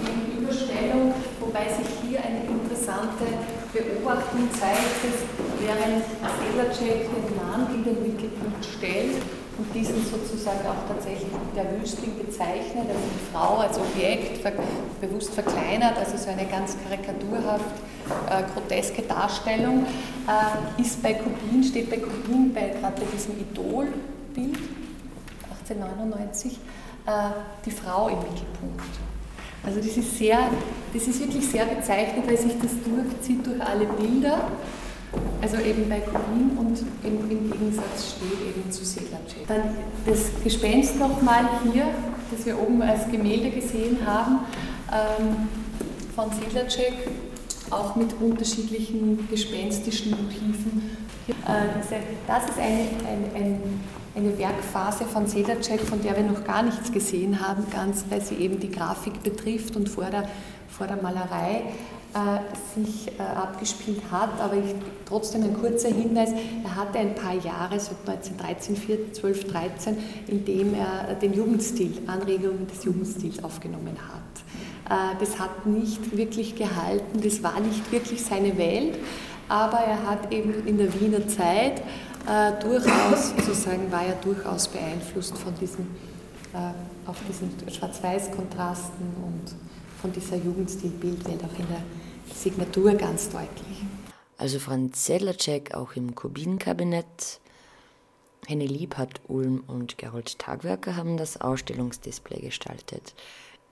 wobei 1.40 1.68
sich 1.68 1.88
hier 2.02 2.20
eine 2.24 2.53
interessante 2.84 3.26
Beobachtung 3.72 4.50
zeigt, 4.60 5.00
dass 5.04 5.24
während 5.60 6.04
Selacek 6.04 7.08
den 7.10 7.36
Mann 7.38 7.74
in 7.74 7.84
den 7.84 8.02
Mittelpunkt 8.04 8.66
stellt 8.66 9.22
und 9.58 9.74
diesen 9.74 10.04
sozusagen 10.06 10.60
auch 10.68 10.94
tatsächlich 10.94 11.30
der 11.56 11.80
Wüstling 11.80 12.18
bezeichnet, 12.18 12.90
also 12.90 13.00
die 13.00 13.32
Frau 13.32 13.58
als 13.58 13.80
Objekt 13.80 14.40
ver 14.40 14.52
bewusst 15.00 15.34
verkleinert, 15.34 15.98
also 15.98 16.18
so 16.18 16.30
eine 16.30 16.46
ganz 16.46 16.76
karikaturhaft 16.84 17.76
äh, 18.30 18.44
groteske 18.54 19.04
Darstellung, 19.04 19.86
äh, 20.28 20.82
ist 20.82 21.02
bei 21.02 21.14
Kubin, 21.14 21.64
steht 21.64 21.90
bei 21.90 21.98
Kubin 21.98 22.54
bei, 22.54 22.70
gerade 22.70 23.00
bei 23.00 23.08
diesem 23.14 23.40
Idolbild 23.40 24.60
1899 25.62 26.54
äh, 27.06 27.12
die 27.66 27.72
Frau 27.72 28.10
im 28.10 28.20
Mittelpunkt. 28.20 29.13
Also 29.66 29.80
das 29.80 29.96
ist, 29.98 30.18
sehr, 30.18 30.50
das 30.94 31.08
ist 31.08 31.20
wirklich 31.22 31.48
sehr 31.48 31.66
bezeichnend, 31.66 32.28
weil 32.28 32.38
sich 32.38 32.54
das 32.62 32.72
durchzieht 32.84 33.46
durch 33.48 33.62
alle 33.62 33.86
Bilder. 33.86 34.50
Also 35.42 35.58
eben 35.58 35.88
bei 35.88 36.00
Kubin 36.00 36.58
und 36.58 36.80
im, 37.04 37.30
im 37.30 37.52
Gegensatz 37.52 38.16
steht 38.18 38.56
eben 38.56 38.72
zu 38.72 38.84
Sedlacek. 38.84 39.48
Dann 39.48 39.62
das 40.06 40.32
Gespenst 40.44 40.98
nochmal 40.98 41.48
hier, 41.72 41.86
das 42.32 42.46
wir 42.46 42.60
oben 42.60 42.82
als 42.82 43.10
Gemälde 43.10 43.52
gesehen 43.52 43.98
haben, 44.06 44.40
ähm, 44.92 45.48
von 46.16 46.30
Sedlacek, 46.32 46.94
auch 47.70 47.96
mit 47.96 48.14
unterschiedlichen 48.20 49.28
gespenstischen 49.30 50.12
Motiven. 50.12 50.98
Äh, 51.28 51.80
das 52.28 52.46
ist 52.50 52.58
eine, 52.60 52.80
ein, 53.08 53.36
ein 53.36 53.60
eine 54.16 54.38
Werkphase 54.38 55.06
von 55.06 55.28
Sedacek, 55.28 55.82
von 55.82 56.02
der 56.02 56.16
wir 56.16 56.24
noch 56.24 56.44
gar 56.44 56.64
nichts 56.64 56.92
gesehen 56.92 57.46
haben, 57.46 57.66
ganz 57.72 58.06
weil 58.10 58.22
sie 58.22 58.36
eben 58.36 58.60
die 58.60 58.70
Grafik 58.70 59.24
betrifft 59.24 59.76
und 59.76 59.90
vor 59.90 60.06
der, 60.06 60.30
vor 60.68 60.88
der 60.88 61.02
Malerei 61.02 61.64
äh, 62.14 62.80
sich 62.80 63.08
äh, 63.08 63.22
abgespielt 63.22 64.02
hat. 64.12 64.40
Aber 64.40 64.56
ich, 64.56 64.76
trotzdem 65.06 65.44
ein 65.44 65.54
kurzer 65.56 65.90
Hinweis, 65.90 66.30
er 66.64 66.76
hatte 66.76 67.00
ein 67.00 67.16
paar 67.16 67.34
Jahre, 67.34 67.80
so 67.80 67.96
1913, 68.06 68.76
14, 68.76 69.14
12, 69.16 69.44
13, 69.46 69.98
in 70.28 70.46
dem 70.46 70.76
er 70.76 71.16
den 71.16 71.34
Jugendstil, 71.34 71.98
Anregungen 72.06 72.68
des 72.68 72.84
Jugendstils 72.84 73.44
aufgenommen 73.44 73.98
hat. 73.98 75.16
Äh, 75.16 75.20
das 75.20 75.40
hat 75.40 75.66
nicht 75.66 76.16
wirklich 76.16 76.56
gehalten, 76.56 77.20
das 77.24 77.42
war 77.42 77.60
nicht 77.60 77.92
wirklich 77.92 78.24
seine 78.24 78.60
Welt, 78.60 79.00
aber 79.50 79.80
er 79.80 80.08
hat 80.08 80.32
eben 80.32 80.68
in 80.68 80.78
der 80.78 80.94
Wiener 81.02 81.28
Zeit 81.28 81.82
äh, 82.28 82.54
durchaus, 82.62 83.30
sozusagen, 83.30 83.92
war 83.92 84.06
ja 84.06 84.14
durchaus 84.16 84.68
beeinflusst 84.68 85.38
von 85.38 85.54
diesen, 85.56 85.88
äh, 86.54 87.10
auf 87.10 87.18
diesen 87.28 87.52
Schwarz-Weiß-Kontrasten 87.70 89.06
und 89.24 89.56
von 90.02 90.12
dieser 90.12 90.38
Jugendstilbildwelt 90.38 91.44
auch 91.44 91.60
in 91.60 91.68
der 91.68 91.84
Signatur 92.34 92.94
ganz 92.94 93.30
deutlich. 93.30 93.84
Also 94.38 94.60
Franz 94.60 95.06
Sedlacek 95.06 95.74
auch 95.74 95.96
im 95.96 96.16
Kubin-Kabinett. 96.16 97.40
Henny 98.46 98.68
Liebhardt, 98.68 99.22
Ulm 99.30 99.64
und 99.68 99.98
Gerold 99.98 100.38
Tagwerker 100.38 100.98
haben 100.98 101.16
das 101.16 101.40
Ausstellungsdisplay 101.40 102.42
gestaltet. 102.42 103.14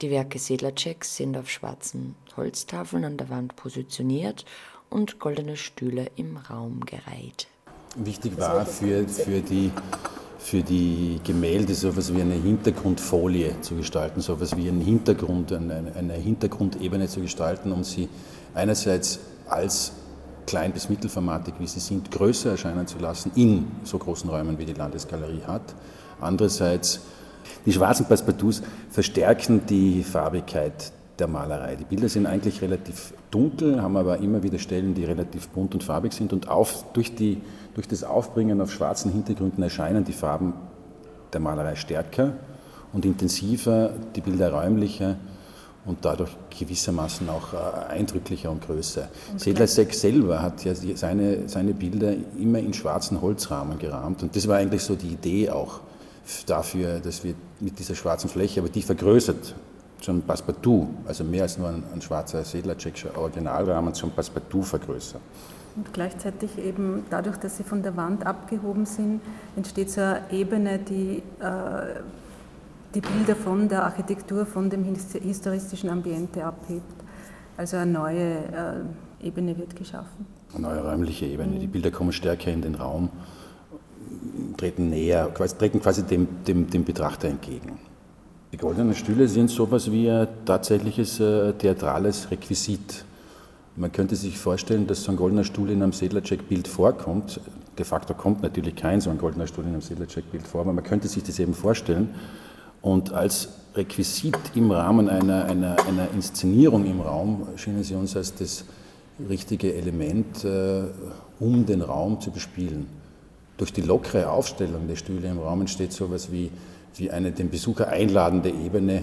Die 0.00 0.10
Werke 0.10 0.38
Sedlaceks 0.38 1.16
sind 1.16 1.36
auf 1.36 1.50
schwarzen 1.50 2.14
Holztafeln 2.36 3.04
an 3.04 3.18
der 3.18 3.28
Wand 3.28 3.54
positioniert 3.56 4.46
und 4.88 5.18
goldene 5.18 5.56
Stühle 5.56 6.10
im 6.16 6.38
Raum 6.38 6.86
gereiht 6.86 7.48
wichtig 7.96 8.38
war 8.38 8.64
für, 8.66 9.06
für, 9.06 9.40
die, 9.40 9.70
für 10.38 10.62
die 10.62 11.20
Gemälde 11.24 11.74
so 11.74 11.88
etwas 11.88 12.14
wie 12.14 12.20
eine 12.20 12.34
Hintergrundfolie 12.34 13.60
zu 13.60 13.76
gestalten, 13.76 14.20
so 14.20 14.34
etwas 14.34 14.56
wie 14.56 14.68
einen 14.68 14.80
Hintergrund, 14.80 15.52
eine, 15.52 15.92
eine 15.96 16.14
Hintergrundebene 16.14 17.08
zu 17.08 17.20
gestalten, 17.20 17.72
um 17.72 17.84
sie 17.84 18.08
einerseits 18.54 19.18
als 19.48 19.92
klein- 20.46 20.72
bis 20.72 20.88
mittelformatig, 20.88 21.54
wie 21.58 21.66
sie 21.66 21.80
sind, 21.80 22.10
größer 22.10 22.52
erscheinen 22.52 22.86
zu 22.86 22.98
lassen 22.98 23.32
in 23.34 23.70
so 23.84 23.98
großen 23.98 24.28
Räumen, 24.28 24.58
wie 24.58 24.64
die 24.64 24.72
Landesgalerie 24.72 25.42
hat. 25.46 25.74
Andererseits, 26.20 27.00
die 27.64 27.72
schwarzen 27.72 28.06
Passepartouts 28.06 28.62
verstärken 28.90 29.62
die 29.66 30.02
Farbigkeit 30.02 30.92
der 31.18 31.28
Malerei. 31.28 31.76
Die 31.76 31.84
Bilder 31.84 32.08
sind 32.08 32.26
eigentlich 32.26 32.60
relativ 32.62 33.12
dunkel, 33.32 33.82
haben 33.82 33.96
aber 33.96 34.18
immer 34.18 34.42
wieder 34.42 34.58
Stellen, 34.58 34.94
die 34.94 35.04
relativ 35.04 35.48
bunt 35.48 35.74
und 35.74 35.82
farbig 35.82 36.12
sind. 36.12 36.32
Und 36.32 36.48
auf, 36.48 36.84
durch, 36.92 37.14
die, 37.14 37.40
durch 37.74 37.88
das 37.88 38.04
Aufbringen 38.04 38.60
auf 38.60 38.70
schwarzen 38.70 39.10
Hintergründen 39.10 39.62
erscheinen 39.62 40.04
die 40.04 40.12
Farben 40.12 40.52
der 41.32 41.40
Malerei 41.40 41.74
stärker 41.74 42.34
und 42.92 43.04
intensiver, 43.04 43.90
die 44.14 44.20
Bilder 44.20 44.52
räumlicher 44.52 45.16
und 45.84 46.04
dadurch 46.04 46.30
gewissermaßen 46.56 47.28
auch 47.28 47.54
äh, 47.54 47.92
eindrücklicher 47.92 48.50
und 48.50 48.64
größer. 48.64 49.08
Sedlacek 49.36 49.94
selber 49.94 50.40
hat 50.40 50.64
ja 50.64 50.74
seine, 50.74 51.48
seine 51.48 51.74
Bilder 51.74 52.14
immer 52.38 52.58
in 52.60 52.72
schwarzen 52.72 53.20
Holzrahmen 53.20 53.78
gerahmt. 53.78 54.22
Und 54.22 54.36
das 54.36 54.46
war 54.46 54.58
eigentlich 54.58 54.82
so 54.82 54.94
die 54.94 55.08
Idee 55.08 55.50
auch 55.50 55.80
dafür, 56.46 57.00
dass 57.00 57.24
wir 57.24 57.34
mit 57.58 57.78
dieser 57.78 57.96
schwarzen 57.96 58.30
Fläche, 58.30 58.60
aber 58.60 58.68
die 58.68 58.82
vergrößert 58.82 59.56
zum 60.02 60.22
Passepartout, 60.22 60.88
also 61.06 61.24
mehr 61.24 61.42
als 61.42 61.56
nur 61.58 61.68
ein, 61.68 61.82
ein 61.94 62.02
schwarzer 62.02 62.44
Sedlacekischer 62.44 63.16
Originalrahmen 63.16 63.94
zum 63.94 64.10
Passepartout 64.10 64.62
vergrößern. 64.62 65.20
Und 65.76 65.92
gleichzeitig 65.92 66.58
eben 66.58 67.04
dadurch, 67.08 67.38
dass 67.38 67.56
sie 67.56 67.62
von 67.62 67.82
der 67.82 67.96
Wand 67.96 68.26
abgehoben 68.26 68.84
sind, 68.84 69.22
entsteht 69.56 69.90
so 69.90 70.02
eine 70.02 70.20
Ebene, 70.30 70.78
die 70.78 71.22
äh, 71.40 72.00
die 72.94 73.00
Bilder 73.00 73.34
von 73.34 73.68
der 73.68 73.84
Architektur, 73.84 74.44
von 74.44 74.68
dem 74.68 74.84
historistischen 74.84 75.88
Ambiente 75.88 76.44
abhebt. 76.44 76.82
Also 77.56 77.78
eine 77.78 77.90
neue 77.90 78.34
äh, 78.34 79.26
Ebene 79.26 79.56
wird 79.56 79.74
geschaffen. 79.74 80.26
Eine 80.52 80.62
neue 80.68 80.82
räumliche 80.82 81.26
Ebene. 81.26 81.54
Mhm. 81.54 81.60
Die 81.60 81.66
Bilder 81.66 81.90
kommen 81.90 82.12
stärker 82.12 82.50
in 82.50 82.60
den 82.60 82.74
Raum, 82.74 83.08
treten 84.58 84.90
näher, 84.90 85.32
treten 85.32 85.80
quasi 85.80 86.02
dem, 86.02 86.28
dem, 86.46 86.68
dem 86.68 86.84
Betrachter 86.84 87.28
entgegen. 87.28 87.78
Die 88.52 88.58
goldenen 88.58 88.94
Stühle 88.94 89.28
sind 89.28 89.48
sowas 89.48 89.90
wie 89.90 90.10
ein 90.10 90.28
tatsächliches 90.44 91.18
äh, 91.20 91.54
theatrales 91.54 92.30
Requisit. 92.30 93.06
Man 93.76 93.90
könnte 93.90 94.14
sich 94.14 94.36
vorstellen, 94.36 94.86
dass 94.86 95.04
so 95.04 95.10
ein 95.10 95.16
goldener 95.16 95.44
Stuhl 95.44 95.70
in 95.70 95.82
einem 95.82 95.94
Sedlacek-Bild 95.94 96.68
vorkommt. 96.68 97.40
De 97.78 97.86
facto 97.86 98.12
kommt 98.12 98.42
natürlich 98.42 98.76
kein 98.76 99.00
so 99.00 99.08
ein 99.08 99.16
goldener 99.16 99.46
Stuhl 99.46 99.64
in 99.64 99.70
einem 99.70 99.80
Sedlacek-Bild 99.80 100.46
vor, 100.46 100.60
aber 100.60 100.74
man 100.74 100.84
könnte 100.84 101.08
sich 101.08 101.22
das 101.22 101.38
eben 101.38 101.54
vorstellen. 101.54 102.10
Und 102.82 103.14
als 103.14 103.48
Requisit 103.74 104.36
im 104.54 104.70
Rahmen 104.70 105.08
einer, 105.08 105.46
einer, 105.46 105.76
einer 105.88 106.10
Inszenierung 106.12 106.84
im 106.84 107.00
Raum 107.00 107.46
schienen 107.56 107.82
sie 107.82 107.94
uns 107.94 108.14
als 108.18 108.34
das 108.34 108.66
richtige 109.30 109.72
Element, 109.72 110.44
äh, 110.44 110.82
um 111.40 111.64
den 111.64 111.80
Raum 111.80 112.20
zu 112.20 112.30
bespielen. 112.30 112.86
Durch 113.56 113.72
die 113.72 113.80
lockere 113.80 114.28
Aufstellung 114.28 114.88
der 114.88 114.96
Stühle 114.96 115.28
im 115.28 115.38
Raum 115.38 115.62
entsteht 115.62 115.94
sowas 115.94 116.30
wie 116.30 116.50
wie 116.96 117.10
eine 117.10 117.32
den 117.32 117.50
Besucher 117.50 117.88
einladende 117.88 118.50
Ebene, 118.50 119.02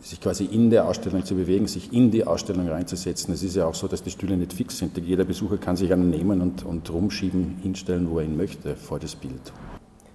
sich 0.00 0.20
quasi 0.20 0.44
in 0.44 0.70
der 0.70 0.88
Ausstellung 0.88 1.24
zu 1.24 1.34
bewegen, 1.34 1.68
sich 1.68 1.92
in 1.92 2.10
die 2.10 2.24
Ausstellung 2.24 2.68
reinzusetzen. 2.68 3.32
Es 3.32 3.42
ist 3.42 3.54
ja 3.54 3.66
auch 3.66 3.74
so, 3.74 3.86
dass 3.86 4.02
die 4.02 4.10
Stühle 4.10 4.36
nicht 4.36 4.52
fix 4.52 4.78
sind. 4.78 4.98
Jeder 4.98 5.24
Besucher 5.24 5.58
kann 5.58 5.76
sich 5.76 5.92
einen 5.92 6.10
nehmen 6.10 6.40
und, 6.40 6.64
und 6.64 6.90
rumschieben, 6.90 7.58
hinstellen, 7.62 8.10
wo 8.10 8.18
er 8.18 8.24
ihn 8.24 8.36
möchte, 8.36 8.74
vor 8.76 8.98
das 8.98 9.14
Bild. 9.14 9.52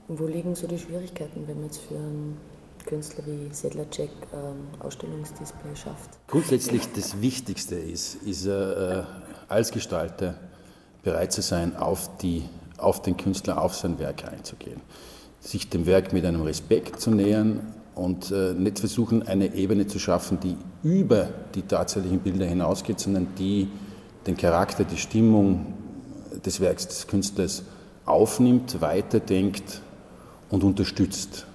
wo 0.09 0.25
liegen 0.25 0.55
so 0.55 0.67
die 0.67 0.77
Schwierigkeiten, 0.77 1.47
wenn 1.47 1.55
man 1.55 1.65
jetzt 1.65 1.79
für 1.79 1.95
einen 1.95 2.37
Künstler 2.85 3.25
wie 3.25 3.53
Sedlacek 3.53 4.09
ähm, 4.33 4.67
Ausstellungsdisplay 4.79 5.75
schafft? 5.75 6.09
Grundsätzlich 6.27 6.81
das 6.93 7.21
Wichtigste 7.21 7.75
ist, 7.75 8.15
ist 8.23 8.45
äh, 8.45 9.03
als 9.47 9.71
Gestalter 9.71 10.35
bereit 11.03 11.31
zu 11.31 11.41
sein, 11.41 11.75
auf, 11.77 12.17
die, 12.17 12.43
auf 12.77 13.01
den 13.01 13.15
Künstler, 13.15 13.61
auf 13.61 13.75
sein 13.75 13.99
Werk 13.99 14.25
einzugehen. 14.25 14.81
Sich 15.47 15.69
dem 15.69 15.85
Werk 15.85 16.11
mit 16.11 16.25
einem 16.25 16.41
Respekt 16.41 16.99
zu 16.99 17.09
nähern 17.09 17.61
und 17.95 18.31
äh, 18.31 18.53
nicht 18.53 18.79
versuchen, 18.79 19.25
eine 19.25 19.55
Ebene 19.55 19.87
zu 19.87 19.97
schaffen, 19.97 20.39
die 20.41 20.57
über 20.83 21.29
die 21.55 21.61
tatsächlichen 21.61 22.19
Bilder 22.19 22.45
hinausgeht, 22.45 22.99
sondern 22.99 23.27
die 23.37 23.69
den 24.25 24.35
Charakter, 24.35 24.83
die 24.83 24.97
Stimmung 24.97 25.67
des 26.45 26.59
Werks 26.59 26.89
des 26.89 27.07
Künstlers 27.07 27.63
aufnimmt, 28.05 28.81
weiterdenkt 28.81 29.81
und 30.49 30.65
unterstützt. 30.65 31.47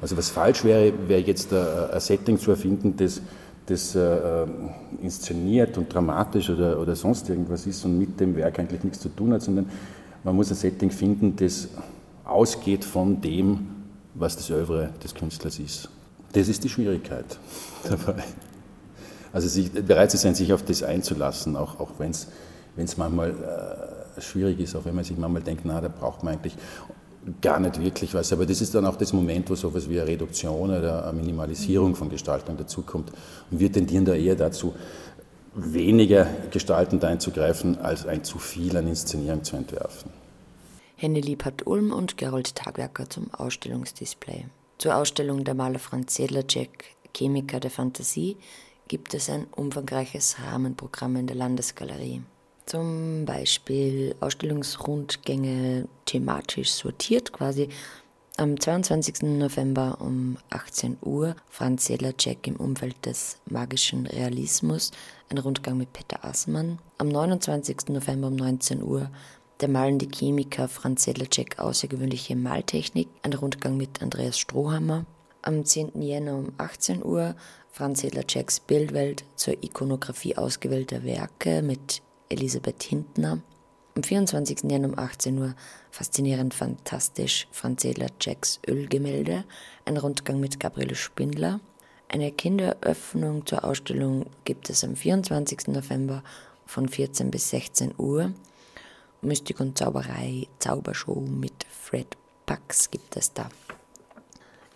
Also 0.00 0.16
was 0.16 0.30
falsch 0.30 0.64
wäre, 0.64 0.94
wäre 1.06 1.20
jetzt 1.20 1.52
ein 1.52 2.00
Setting 2.00 2.38
zu 2.38 2.52
erfinden, 2.52 2.94
das, 2.96 3.20
das 3.66 3.94
äh, 3.94 4.46
inszeniert 5.02 5.76
und 5.76 5.92
dramatisch 5.92 6.48
oder, 6.48 6.80
oder 6.80 6.96
sonst 6.96 7.28
irgendwas 7.28 7.66
ist 7.66 7.84
und 7.84 7.98
mit 7.98 8.18
dem 8.18 8.34
Werk 8.36 8.58
eigentlich 8.58 8.82
nichts 8.84 9.00
zu 9.00 9.10
tun 9.10 9.34
hat, 9.34 9.42
sondern 9.42 9.68
man 10.24 10.34
muss 10.34 10.50
ein 10.50 10.56
Setting 10.56 10.90
finden, 10.90 11.36
das 11.36 11.68
ausgeht 12.24 12.84
von 12.84 13.20
dem, 13.20 13.68
was 14.14 14.36
das 14.36 14.50
Övre 14.50 14.90
des 15.02 15.14
Künstlers 15.14 15.58
ist. 15.58 15.88
Das 16.32 16.48
ist 16.48 16.64
die 16.64 16.68
Schwierigkeit 16.68 17.38
dabei. 17.88 18.22
Also 19.32 19.48
sich, 19.48 19.72
bereit 19.72 20.10
zu 20.10 20.18
sein, 20.18 20.34
sich 20.34 20.52
auf 20.52 20.62
das 20.62 20.82
einzulassen, 20.82 21.56
auch, 21.56 21.80
auch 21.80 21.90
wenn 21.98 22.10
es 22.10 22.96
manchmal 22.96 23.30
äh, 23.30 24.20
schwierig 24.20 24.60
ist, 24.60 24.76
auch 24.76 24.84
wenn 24.84 24.94
man 24.94 25.04
sich 25.04 25.16
manchmal 25.16 25.42
denkt, 25.42 25.62
na, 25.64 25.80
da 25.80 25.88
braucht 25.88 26.22
man 26.22 26.34
eigentlich 26.34 26.56
gar 27.40 27.60
nicht 27.60 27.80
wirklich 27.80 28.14
was. 28.14 28.32
Aber 28.32 28.46
das 28.46 28.60
ist 28.60 28.74
dann 28.74 28.84
auch 28.84 28.96
das 28.96 29.12
Moment, 29.12 29.48
wo 29.48 29.54
sowas 29.54 29.88
wie 29.88 30.00
eine 30.00 30.08
Reduktion 30.08 30.70
oder 30.70 31.04
eine 31.04 31.12
Minimalisierung 31.18 31.94
von 31.94 32.10
Gestaltung 32.10 32.56
dazukommt. 32.56 33.10
Und 33.50 33.60
wir 33.60 33.72
tendieren 33.72 34.04
da 34.04 34.14
eher 34.14 34.34
dazu, 34.34 34.74
weniger 35.54 36.26
gestaltend 36.50 37.04
einzugreifen, 37.04 37.78
als 37.78 38.06
ein 38.06 38.24
zu 38.24 38.38
viel 38.38 38.76
an 38.76 38.88
Inszenierung 38.88 39.44
zu 39.44 39.56
entwerfen. 39.56 40.21
Henny 41.02 41.20
Liebhardt 41.20 41.66
Ulm 41.66 41.92
und 41.92 42.16
Gerold 42.16 42.54
Tagwerker 42.54 43.10
zum 43.10 43.34
Ausstellungsdisplay. 43.34 44.44
Zur 44.78 44.94
Ausstellung 44.94 45.42
der 45.42 45.54
Maler 45.54 45.80
Franz 45.80 46.14
Sedlacek, 46.14 46.94
Chemiker 47.12 47.58
der 47.58 47.72
Fantasie, 47.72 48.36
gibt 48.86 49.12
es 49.12 49.28
ein 49.28 49.48
umfangreiches 49.50 50.36
Rahmenprogramm 50.44 51.16
in 51.16 51.26
der 51.26 51.34
Landesgalerie. 51.34 52.22
Zum 52.66 53.24
Beispiel 53.24 54.14
Ausstellungsrundgänge 54.20 55.88
thematisch 56.06 56.70
sortiert 56.70 57.32
quasi. 57.32 57.68
Am 58.36 58.58
22. 58.60 59.22
November 59.22 59.98
um 60.00 60.38
18 60.50 60.98
Uhr 61.02 61.34
Franz 61.50 61.86
Sedlacek 61.86 62.46
im 62.46 62.54
Umfeld 62.54 62.94
des 63.04 63.38
magischen 63.50 64.06
Realismus, 64.06 64.92
ein 65.28 65.38
Rundgang 65.38 65.76
mit 65.78 65.92
Peter 65.92 66.24
Assmann. 66.24 66.78
Am 66.98 67.08
29. 67.08 67.88
November 67.88 68.28
um 68.28 68.36
19 68.36 68.84
Uhr 68.84 69.10
der 69.62 69.68
malende 69.68 70.08
Chemiker 70.12 70.66
Franz 70.66 71.04
Sedlacek 71.04 71.60
außergewöhnliche 71.60 72.34
Maltechnik, 72.34 73.08
ein 73.22 73.32
Rundgang 73.32 73.76
mit 73.76 74.02
Andreas 74.02 74.36
Strohhammer. 74.36 75.06
Am 75.40 75.64
10. 75.64 76.02
Jänner 76.02 76.34
um 76.34 76.52
18 76.58 77.04
Uhr 77.04 77.36
Franz 77.70 78.00
Sedlaceks 78.00 78.58
Bildwelt 78.58 79.24
zur 79.36 79.54
Ikonografie 79.62 80.36
ausgewählter 80.36 81.04
Werke 81.04 81.62
mit 81.62 82.02
Elisabeth 82.28 82.82
Hintner. 82.82 83.40
Am 83.94 84.02
24. 84.02 84.64
Januar 84.64 84.90
um 84.90 84.98
18 84.98 85.38
Uhr 85.38 85.54
Faszinierend 85.92 86.54
Fantastisch 86.54 87.46
Franzela 87.52 88.06
Jacks 88.20 88.58
Ölgemälde, 88.66 89.44
ein 89.84 89.96
Rundgang 89.96 90.40
mit 90.40 90.58
Gabriele 90.58 90.96
Spindler. 90.96 91.60
Eine 92.08 92.32
Kinderöffnung 92.32 93.46
zur 93.46 93.64
Ausstellung 93.64 94.26
gibt 94.44 94.70
es 94.70 94.82
am 94.82 94.96
24. 94.96 95.68
November 95.68 96.24
von 96.66 96.88
14 96.88 97.30
bis 97.30 97.50
16 97.50 97.94
Uhr. 97.96 98.32
Mystik 99.24 99.60
und 99.60 99.78
Zauberei, 99.78 100.48
Zaubershow 100.58 101.20
mit 101.20 101.64
Fred 101.70 102.16
Pax 102.44 102.90
gibt 102.90 103.16
es 103.16 103.32
da. 103.32 103.48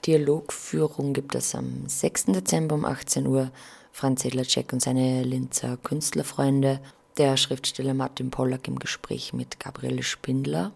Dialogführung 0.06 1.12
gibt 1.12 1.34
es 1.34 1.52
am 1.56 1.88
6. 1.88 2.26
Dezember 2.26 2.76
um 2.76 2.84
18 2.84 3.26
Uhr. 3.26 3.50
Franz 3.90 4.22
Sedlacek 4.22 4.72
und 4.72 4.80
seine 4.80 5.24
Linzer 5.24 5.78
Künstlerfreunde 5.78 6.80
der 7.16 7.36
Schriftsteller 7.36 7.94
Martin 7.94 8.30
Pollack 8.30 8.68
im 8.68 8.78
Gespräch 8.78 9.32
mit 9.32 9.58
Gabriele 9.58 10.04
Spindler. 10.04 10.70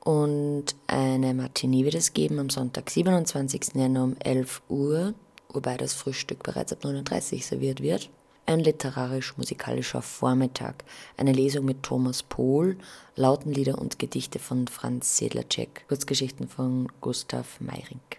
Und 0.00 0.66
eine 0.86 1.32
Matinee 1.32 1.84
wird 1.84 1.94
es 1.94 2.12
geben 2.12 2.38
am 2.38 2.50
Sonntag, 2.50 2.90
27. 2.90 3.76
Januar 3.76 4.04
um 4.04 4.16
11 4.18 4.60
Uhr, 4.68 5.14
wobei 5.48 5.78
das 5.78 5.94
Frühstück 5.94 6.42
bereits 6.42 6.72
ab 6.72 6.84
39 6.84 7.46
serviert 7.46 7.80
wird. 7.80 8.10
Ein 8.50 8.58
literarisch-musikalischer 8.58 10.02
Vormittag, 10.02 10.82
eine 11.16 11.30
Lesung 11.30 11.64
mit 11.64 11.84
Thomas 11.84 12.24
Pohl, 12.24 12.78
Lautenlieder 13.14 13.78
und 13.78 14.00
Gedichte 14.00 14.40
von 14.40 14.66
Franz 14.66 15.18
Sedlacek, 15.18 15.86
Kurzgeschichten 15.86 16.48
von 16.48 16.88
Gustav 17.00 17.60
Meyrink. 17.60 18.18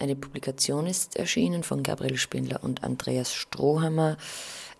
Eine 0.00 0.16
Publikation 0.16 0.88
ist 0.88 1.14
erschienen 1.14 1.62
von 1.62 1.84
Gabriel 1.84 2.16
Spindler 2.16 2.64
und 2.64 2.82
Andreas 2.82 3.32
Strohhammer. 3.32 4.16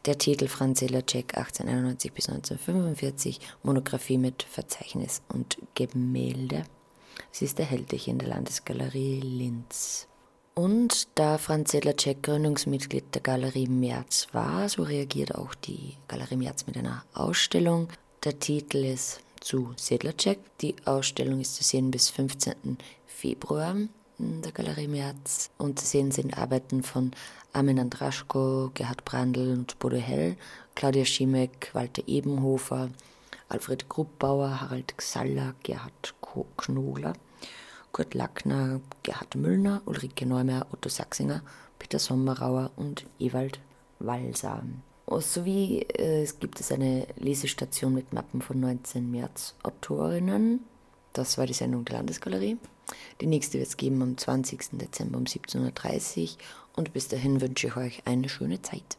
Der 0.07 0.18
Titel 0.18 0.48
Franz 0.48 0.81
Sedlacek 0.81 1.37
1891 1.37 2.12
bis 2.12 2.29
1945, 2.29 3.38
Monographie 3.62 4.18
mit 4.18 4.42
Verzeichnis 4.42 5.22
und 5.29 5.59
Gemälde. 5.76 6.64
Sie 7.31 7.44
ist 7.44 7.61
erhältlich 7.61 8.09
in 8.09 8.18
der 8.18 8.31
Landesgalerie 8.31 9.20
Linz. 9.20 10.09
Und 10.55 11.09
da 11.15 11.39
Franz 11.39 11.71
Sedlacek 11.71 12.23
Gründungsmitglied 12.23 13.15
der 13.15 13.23
Galerie 13.23 13.69
Merz 13.69 14.27
war, 14.33 14.69
so 14.69 14.83
reagiert 14.83 15.35
auch 15.35 15.55
die 15.55 15.97
Galerie 16.09 16.37
Merz 16.37 16.67
mit 16.67 16.77
einer 16.77 17.05
Ausstellung. 17.15 17.89
Der 18.25 18.39
Titel 18.39 18.85
ist 18.85 19.21
zu 19.41 19.73
Sedlacek. 19.77 20.39
Die 20.61 20.75
Ausstellung 20.85 21.41
ist 21.41 21.57
zu 21.57 21.65
sehen 21.65 21.91
bis 21.91 22.11
15. 22.11 22.79
Februar 23.07 23.77
in 24.19 24.43
der 24.43 24.53
Galerie 24.53 24.89
Merz. 24.89 25.51
Und 25.57 25.79
zu 25.79 25.87
sehen 25.87 26.11
sind 26.11 26.37
Arbeiten 26.37 26.83
von 26.83 27.13
Armin 27.53 27.79
Andraschko, 27.79 28.71
Gerhard 28.75 29.05
Brandl 29.05 29.53
und 29.53 29.79
Bodo 29.79 29.97
Hell, 29.97 30.37
Claudia 30.75 31.05
Schimek, 31.05 31.71
Walter 31.73 32.03
Ebenhofer, 32.07 32.91
Alfred 33.49 33.89
Gruppbauer, 33.89 34.61
Harald 34.61 34.97
Xaller, 34.97 35.55
Gerhard 35.63 36.15
Knogler, 36.57 37.15
Kurt 37.92 38.14
Lackner, 38.14 38.81
Gerhard 39.03 39.35
Müllner, 39.35 39.83
Ulrike 39.87 40.26
Neumeier, 40.26 40.66
Otto 40.72 40.88
Sachsinger, 40.88 41.42
Peter 41.79 41.98
Sommerauer 41.98 42.70
und 42.76 43.07
Ewald 43.18 43.61
Walser. 43.98 44.62
Sowie 45.18 45.81
äh, 45.81 46.22
es 46.22 46.38
gibt 46.38 46.61
es 46.61 46.70
eine 46.70 47.07
Lesestation 47.16 47.92
mit 47.92 48.12
Mappen 48.12 48.42
von 48.42 48.61
19 48.61 49.11
März-Autorinnen. 49.11 50.61
Das 51.12 51.37
war 51.37 51.46
die 51.46 51.53
Sendung 51.53 51.85
der 51.85 51.96
Landesgalerie. 51.96 52.59
Die 53.20 53.26
nächste 53.26 53.59
wird 53.59 53.68
es 53.68 53.76
geben 53.76 54.03
am 54.03 54.16
20. 54.16 54.79
Dezember 54.79 55.18
um 55.18 55.24
17.30 55.24 56.22
Uhr 56.22 56.29
und 56.76 56.92
bis 56.92 57.09
dahin 57.09 57.40
wünsche 57.40 57.68
ich 57.68 57.76
euch 57.76 58.03
eine 58.07 58.29
schöne 58.29 58.62
Zeit. 58.62 58.98